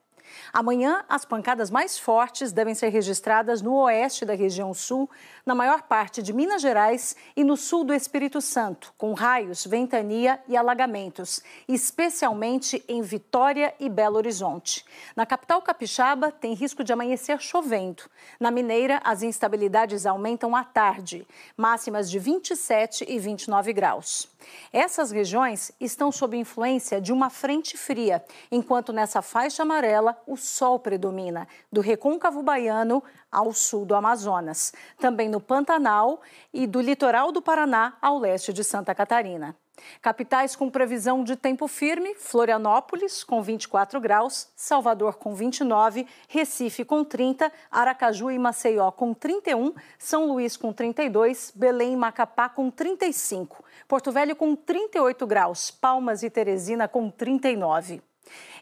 Amanhã, 0.52 1.04
as 1.08 1.24
pancadas 1.24 1.70
mais 1.70 1.98
fortes 1.98 2.52
devem 2.52 2.74
ser 2.74 2.88
registradas 2.88 3.60
no 3.60 3.74
oeste 3.82 4.24
da 4.24 4.34
região 4.34 4.72
sul, 4.72 5.08
na 5.44 5.54
maior 5.54 5.82
parte 5.82 6.22
de 6.22 6.32
Minas 6.32 6.62
Gerais 6.62 7.16
e 7.36 7.42
no 7.42 7.56
sul 7.56 7.84
do 7.84 7.92
Espírito 7.92 8.40
Santo, 8.40 8.94
com 8.96 9.12
raios, 9.14 9.66
ventania 9.66 10.40
e 10.48 10.56
alagamentos, 10.56 11.42
especialmente 11.68 12.84
em 12.88 13.02
Vitória 13.02 13.74
e 13.80 13.88
Belo 13.88 14.16
Horizonte. 14.16 14.84
Na 15.16 15.26
capital 15.26 15.60
capixaba, 15.62 16.30
tem 16.30 16.54
risco 16.54 16.84
de 16.84 16.92
amanhecer 16.92 17.40
chovendo. 17.40 18.04
Na 18.38 18.50
Mineira, 18.50 19.00
as 19.04 19.22
instabilidades 19.22 20.06
aumentam 20.06 20.54
à 20.54 20.64
tarde, 20.64 21.26
máximas 21.56 22.10
de 22.10 22.18
27 22.18 23.04
e 23.08 23.18
29 23.18 23.72
graus. 23.72 24.28
Essas 24.72 25.10
regiões 25.10 25.72
estão 25.80 26.12
sob 26.12 26.36
influência 26.36 27.00
de 27.00 27.12
uma 27.12 27.30
frente 27.30 27.76
fria, 27.76 28.24
enquanto 28.50 28.92
nessa 28.92 29.22
faixa 29.22 29.62
amarela 29.62 30.13
o 30.26 30.36
sol 30.36 30.78
predomina, 30.78 31.46
do 31.70 31.80
recôncavo 31.80 32.42
baiano 32.42 33.02
ao 33.30 33.52
sul 33.52 33.84
do 33.84 33.94
Amazonas, 33.94 34.72
também 34.98 35.28
no 35.28 35.40
Pantanal 35.40 36.20
e 36.52 36.66
do 36.66 36.80
litoral 36.80 37.32
do 37.32 37.42
Paraná 37.42 37.96
ao 38.00 38.18
leste 38.18 38.52
de 38.52 38.62
Santa 38.62 38.94
Catarina. 38.94 39.56
Capitais 40.00 40.54
com 40.54 40.70
previsão 40.70 41.24
de 41.24 41.36
tempo 41.36 41.66
firme: 41.66 42.14
Florianópolis, 42.14 43.24
com 43.24 43.42
24 43.42 44.00
graus, 44.00 44.48
Salvador, 44.54 45.16
com 45.16 45.34
29, 45.34 46.06
Recife, 46.28 46.84
com 46.84 47.04
30, 47.04 47.50
Aracaju 47.70 48.30
e 48.30 48.38
Maceió, 48.38 48.90
com 48.90 49.12
31, 49.12 49.74
São 49.98 50.26
Luís, 50.26 50.56
com 50.56 50.72
32, 50.72 51.52
Belém 51.54 51.94
e 51.94 51.96
Macapá, 51.96 52.48
com 52.48 52.70
35, 52.70 53.64
Porto 53.88 54.12
Velho, 54.12 54.36
com 54.36 54.54
38 54.54 55.26
graus, 55.26 55.70
Palmas 55.70 56.22
e 56.22 56.30
Teresina, 56.30 56.86
com 56.86 57.10
39. 57.10 58.00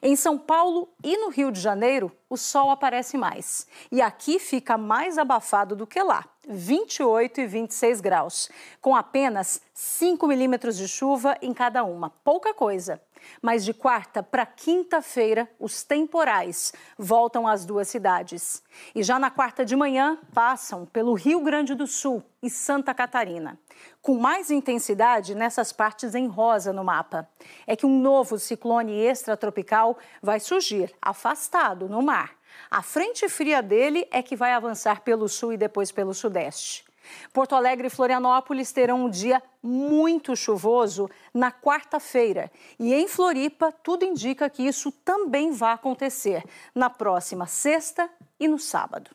Em 0.02 0.16
São 0.16 0.38
Paulo 0.38 0.88
e 1.02 1.16
no 1.16 1.28
Rio 1.28 1.52
de 1.52 1.60
Janeiro, 1.60 2.10
o 2.28 2.36
sol 2.36 2.70
aparece 2.70 3.16
mais. 3.16 3.66
E 3.90 4.00
aqui 4.02 4.38
fica 4.38 4.76
mais 4.76 5.18
abafado 5.18 5.76
do 5.76 5.86
que 5.86 6.02
lá, 6.02 6.24
28 6.48 7.40
e 7.40 7.46
26 7.46 8.00
graus, 8.00 8.50
com 8.80 8.96
apenas 8.96 9.60
5 9.74 10.26
milímetros 10.26 10.76
de 10.76 10.88
chuva 10.88 11.36
em 11.40 11.54
cada 11.54 11.84
uma. 11.84 12.10
Pouca 12.24 12.52
coisa. 12.52 13.00
Mas 13.40 13.64
de 13.64 13.72
quarta 13.72 14.22
para 14.22 14.44
quinta-feira, 14.44 15.48
os 15.58 15.82
temporais 15.82 16.72
voltam 16.98 17.46
às 17.46 17.64
duas 17.64 17.88
cidades. 17.88 18.62
E 18.94 19.02
já 19.02 19.18
na 19.18 19.30
quarta 19.30 19.64
de 19.64 19.76
manhã, 19.76 20.18
passam 20.34 20.84
pelo 20.86 21.14
Rio 21.14 21.40
Grande 21.40 21.74
do 21.74 21.86
Sul 21.86 22.22
e 22.42 22.50
Santa 22.50 22.92
Catarina. 22.92 23.58
Com 24.00 24.18
mais 24.18 24.50
intensidade 24.50 25.34
nessas 25.34 25.72
partes 25.72 26.14
em 26.14 26.26
rosa 26.26 26.72
no 26.72 26.82
mapa. 26.82 27.28
É 27.66 27.76
que 27.76 27.86
um 27.86 28.00
novo 28.00 28.38
ciclone 28.38 28.92
extratropical 28.92 29.96
vai 30.20 30.40
surgir, 30.40 30.92
afastado 31.00 31.88
no 31.88 32.02
mar. 32.02 32.41
A 32.70 32.82
frente 32.82 33.28
fria 33.28 33.62
dele 33.62 34.08
é 34.10 34.22
que 34.22 34.34
vai 34.34 34.52
avançar 34.52 35.02
pelo 35.02 35.28
sul 35.28 35.52
e 35.52 35.56
depois 35.56 35.92
pelo 35.92 36.14
sudeste. 36.14 36.84
Porto 37.32 37.54
Alegre 37.54 37.88
e 37.88 37.90
Florianópolis 37.90 38.72
terão 38.72 39.04
um 39.04 39.10
dia 39.10 39.42
muito 39.62 40.34
chuvoso 40.36 41.10
na 41.32 41.50
quarta-feira. 41.50 42.50
E 42.78 42.94
em 42.94 43.08
Floripa, 43.08 43.72
tudo 43.72 44.04
indica 44.04 44.48
que 44.48 44.62
isso 44.62 44.90
também 44.90 45.52
vai 45.52 45.74
acontecer 45.74 46.42
na 46.74 46.88
próxima 46.88 47.46
sexta 47.46 48.08
e 48.38 48.48
no 48.48 48.58
sábado. 48.58 49.10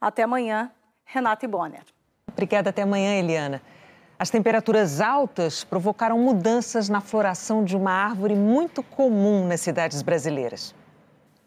Até 0.00 0.22
amanhã, 0.22 0.70
Renata 1.04 1.44
e 1.44 1.48
Bonner. 1.48 1.84
Obrigada, 2.28 2.70
até 2.70 2.82
amanhã, 2.82 3.14
Eliana. 3.14 3.62
As 4.18 4.30
temperaturas 4.30 5.00
altas 5.00 5.64
provocaram 5.64 6.18
mudanças 6.18 6.88
na 6.88 7.00
floração 7.00 7.64
de 7.64 7.76
uma 7.76 7.92
árvore 7.92 8.34
muito 8.34 8.82
comum 8.82 9.46
nas 9.46 9.60
cidades 9.60 10.00
brasileiras 10.02 10.74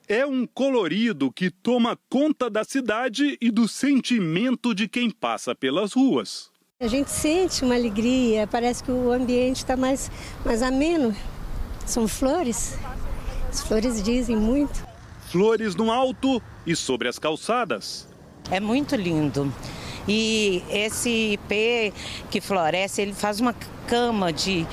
é 0.08 0.26
um 0.26 0.46
colorido 0.46 1.32
que 1.32 1.50
toma 1.50 1.98
conta 2.10 2.50
da 2.50 2.64
cidade 2.64 3.38
e 3.42 3.52
do 3.52 3.68
sentimento 3.68 4.74
de 4.74 4.88
quem 4.88 5.10
passa 5.10 5.56
pelas 5.56 5.94
ruas. 5.94 6.52
A 6.80 6.88
gente 6.88 7.10
sente 7.10 7.64
uma 7.64 7.76
alegria, 7.76 8.46
parece 8.48 8.84
que 8.84 8.92
o 8.92 9.12
ambiente 9.12 9.58
está 9.58 9.78
mais, 9.78 10.12
mais 10.44 10.62
ameno. 10.62 11.16
São 11.86 12.08
flores, 12.08 12.78
as 13.50 13.62
flores 13.62 14.04
dizem 14.04 14.36
muito. 14.36 14.86
Flores 15.32 15.76
no 15.76 15.92
alto 15.92 16.42
e 16.66 16.76
sobre 16.76 17.08
as 17.08 17.18
calçadas. 17.18 18.08
É 18.52 18.60
muito 18.60 18.96
lindo. 18.96 19.52
E 20.08 20.62
esse 20.70 21.34
ipê 21.34 21.92
que 22.30 22.40
floresce, 22.40 23.02
ele 23.02 23.14
faz 23.14 23.40
uma 23.40 23.54
cama 23.88 24.32
de, 24.32 24.68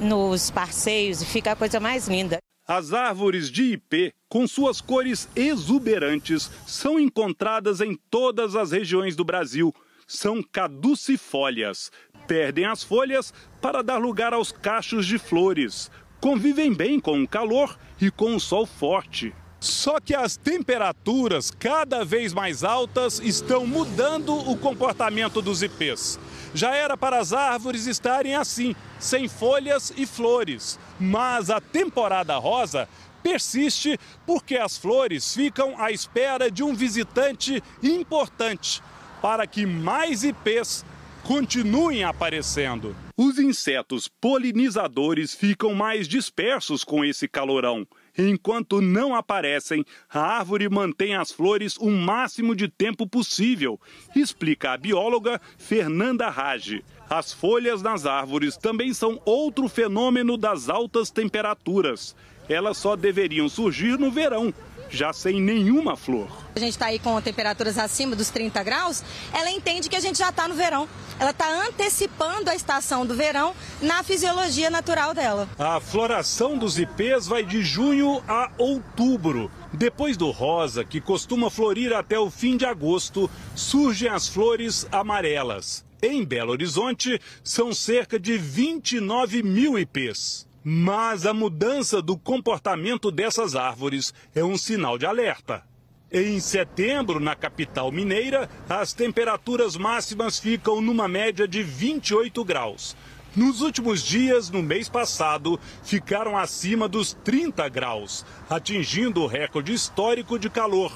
nos 0.00 0.50
passeios 0.50 1.22
e 1.22 1.26
fica 1.26 1.52
a 1.52 1.56
coisa 1.56 1.78
mais 1.78 2.08
linda. 2.08 2.38
As 2.68 2.92
árvores 2.92 3.48
de 3.48 3.74
ipê, 3.74 4.12
com 4.28 4.44
suas 4.48 4.80
cores 4.80 5.28
exuberantes, 5.36 6.50
são 6.66 6.98
encontradas 6.98 7.80
em 7.80 7.94
todas 8.10 8.56
as 8.56 8.72
regiões 8.72 9.14
do 9.14 9.24
Brasil. 9.24 9.72
São 10.04 10.42
caducifólias. 10.42 11.92
Perdem 12.26 12.64
as 12.64 12.82
folhas 12.82 13.32
para 13.60 13.82
dar 13.82 13.98
lugar 13.98 14.34
aos 14.34 14.50
cachos 14.50 15.06
de 15.06 15.16
flores. 15.16 15.92
Convivem 16.20 16.74
bem 16.74 16.98
com 16.98 17.22
o 17.22 17.28
calor 17.28 17.78
e 18.00 18.10
com 18.10 18.34
o 18.34 18.40
sol 18.40 18.66
forte. 18.66 19.32
Só 19.60 20.00
que 20.00 20.14
as 20.14 20.36
temperaturas 20.36 21.52
cada 21.52 22.04
vez 22.04 22.34
mais 22.34 22.64
altas 22.64 23.20
estão 23.20 23.64
mudando 23.64 24.34
o 24.34 24.56
comportamento 24.56 25.40
dos 25.40 25.62
ipês. 25.62 26.18
Já 26.56 26.74
era 26.74 26.96
para 26.96 27.18
as 27.18 27.34
árvores 27.34 27.84
estarem 27.86 28.34
assim, 28.34 28.74
sem 28.98 29.28
folhas 29.28 29.92
e 29.94 30.06
flores. 30.06 30.78
Mas 30.98 31.50
a 31.50 31.60
temporada 31.60 32.34
rosa 32.38 32.88
persiste 33.22 34.00
porque 34.24 34.56
as 34.56 34.78
flores 34.78 35.34
ficam 35.34 35.78
à 35.78 35.90
espera 35.90 36.50
de 36.50 36.62
um 36.62 36.74
visitante 36.74 37.62
importante 37.82 38.82
para 39.20 39.46
que 39.46 39.66
mais 39.66 40.24
ipês 40.24 40.82
continuem 41.22 42.04
aparecendo. 42.04 42.96
Os 43.18 43.38
insetos 43.38 44.08
polinizadores 44.08 45.34
ficam 45.34 45.74
mais 45.74 46.08
dispersos 46.08 46.82
com 46.82 47.04
esse 47.04 47.28
calorão. 47.28 47.86
Enquanto 48.18 48.80
não 48.80 49.14
aparecem, 49.14 49.84
a 50.08 50.20
árvore 50.20 50.68
mantém 50.68 51.14
as 51.14 51.30
flores 51.30 51.76
o 51.76 51.90
máximo 51.90 52.54
de 52.54 52.68
tempo 52.68 53.06
possível, 53.06 53.78
explica 54.14 54.72
a 54.72 54.76
bióloga 54.76 55.40
Fernanda 55.58 56.28
Rage. 56.28 56.84
As 57.08 57.32
folhas 57.32 57.82
nas 57.82 58.06
árvores 58.06 58.56
também 58.56 58.92
são 58.94 59.20
outro 59.24 59.68
fenômeno 59.68 60.36
das 60.36 60.68
altas 60.68 61.10
temperaturas. 61.10 62.16
Elas 62.48 62.76
só 62.78 62.96
deveriam 62.96 63.48
surgir 63.48 63.98
no 63.98 64.10
verão, 64.10 64.54
já 64.90 65.12
sem 65.12 65.40
nenhuma 65.40 65.96
flor. 65.96 66.28
A 66.54 66.58
gente 66.58 66.70
está 66.70 66.86
aí 66.86 66.98
com 66.98 67.20
temperaturas 67.20 67.78
acima 67.78 68.16
dos 68.16 68.30
30 68.30 68.62
graus, 68.62 69.02
ela 69.32 69.50
entende 69.50 69.88
que 69.88 69.96
a 69.96 70.00
gente 70.00 70.18
já 70.18 70.30
está 70.30 70.48
no 70.48 70.54
verão. 70.54 70.88
Ela 71.18 71.30
está 71.30 71.48
antecipando 71.66 72.50
a 72.50 72.54
estação 72.54 73.06
do 73.06 73.14
verão 73.14 73.54
na 73.80 74.02
fisiologia 74.02 74.70
natural 74.70 75.14
dela. 75.14 75.48
A 75.58 75.80
floração 75.80 76.58
dos 76.58 76.78
ipês 76.78 77.26
vai 77.26 77.44
de 77.44 77.62
junho 77.62 78.22
a 78.28 78.50
outubro. 78.58 79.50
Depois 79.72 80.16
do 80.16 80.30
rosa, 80.30 80.84
que 80.84 81.00
costuma 81.00 81.50
florir 81.50 81.92
até 81.92 82.18
o 82.18 82.30
fim 82.30 82.56
de 82.56 82.64
agosto, 82.64 83.30
surgem 83.54 84.08
as 84.08 84.28
flores 84.28 84.86
amarelas. 84.92 85.84
Em 86.02 86.24
Belo 86.24 86.52
Horizonte, 86.52 87.20
são 87.42 87.72
cerca 87.72 88.18
de 88.18 88.36
29 88.36 89.42
mil 89.42 89.78
ipês. 89.78 90.46
Mas 90.68 91.24
a 91.26 91.32
mudança 91.32 92.02
do 92.02 92.18
comportamento 92.18 93.12
dessas 93.12 93.54
árvores 93.54 94.12
é 94.34 94.42
um 94.42 94.58
sinal 94.58 94.98
de 94.98 95.06
alerta. 95.06 95.62
Em 96.10 96.40
setembro, 96.40 97.20
na 97.20 97.36
capital 97.36 97.92
mineira, 97.92 98.50
as 98.68 98.92
temperaturas 98.92 99.76
máximas 99.76 100.40
ficam 100.40 100.80
numa 100.80 101.06
média 101.06 101.46
de 101.46 101.62
28 101.62 102.44
graus. 102.44 102.96
Nos 103.36 103.60
últimos 103.60 104.02
dias, 104.02 104.50
no 104.50 104.60
mês 104.60 104.88
passado, 104.88 105.56
ficaram 105.84 106.36
acima 106.36 106.88
dos 106.88 107.12
30 107.12 107.68
graus, 107.68 108.26
atingindo 108.50 109.22
o 109.22 109.28
recorde 109.28 109.72
histórico 109.72 110.36
de 110.36 110.50
calor. 110.50 110.90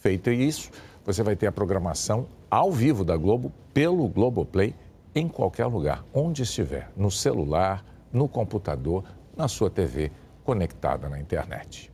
Feito 0.00 0.30
isso, 0.30 0.70
você 1.04 1.22
vai 1.22 1.36
ter 1.36 1.46
a 1.46 1.52
programação 1.52 2.26
ao 2.50 2.72
vivo 2.72 3.04
da 3.04 3.16
Globo 3.16 3.52
pelo 3.72 4.08
Globoplay 4.08 4.74
em 5.14 5.28
qualquer 5.28 5.66
lugar, 5.66 6.04
onde 6.14 6.42
estiver, 6.42 6.90
no 6.96 7.10
celular, 7.10 7.84
no 8.10 8.26
computador, 8.26 9.04
na 9.36 9.46
sua 9.46 9.68
TV 9.68 10.10
conectada 10.42 11.06
na 11.08 11.20
internet. 11.20 11.92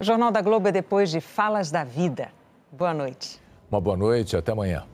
O 0.00 0.04
Jornal 0.04 0.32
da 0.32 0.40
Globo 0.40 0.68
é 0.68 0.72
depois 0.72 1.10
de 1.10 1.20
Falas 1.20 1.70
da 1.70 1.84
Vida. 1.84 2.32
Boa 2.72 2.94
noite. 2.94 3.38
Uma 3.70 3.80
boa 3.80 3.96
noite, 3.96 4.34
até 4.34 4.52
amanhã. 4.52 4.86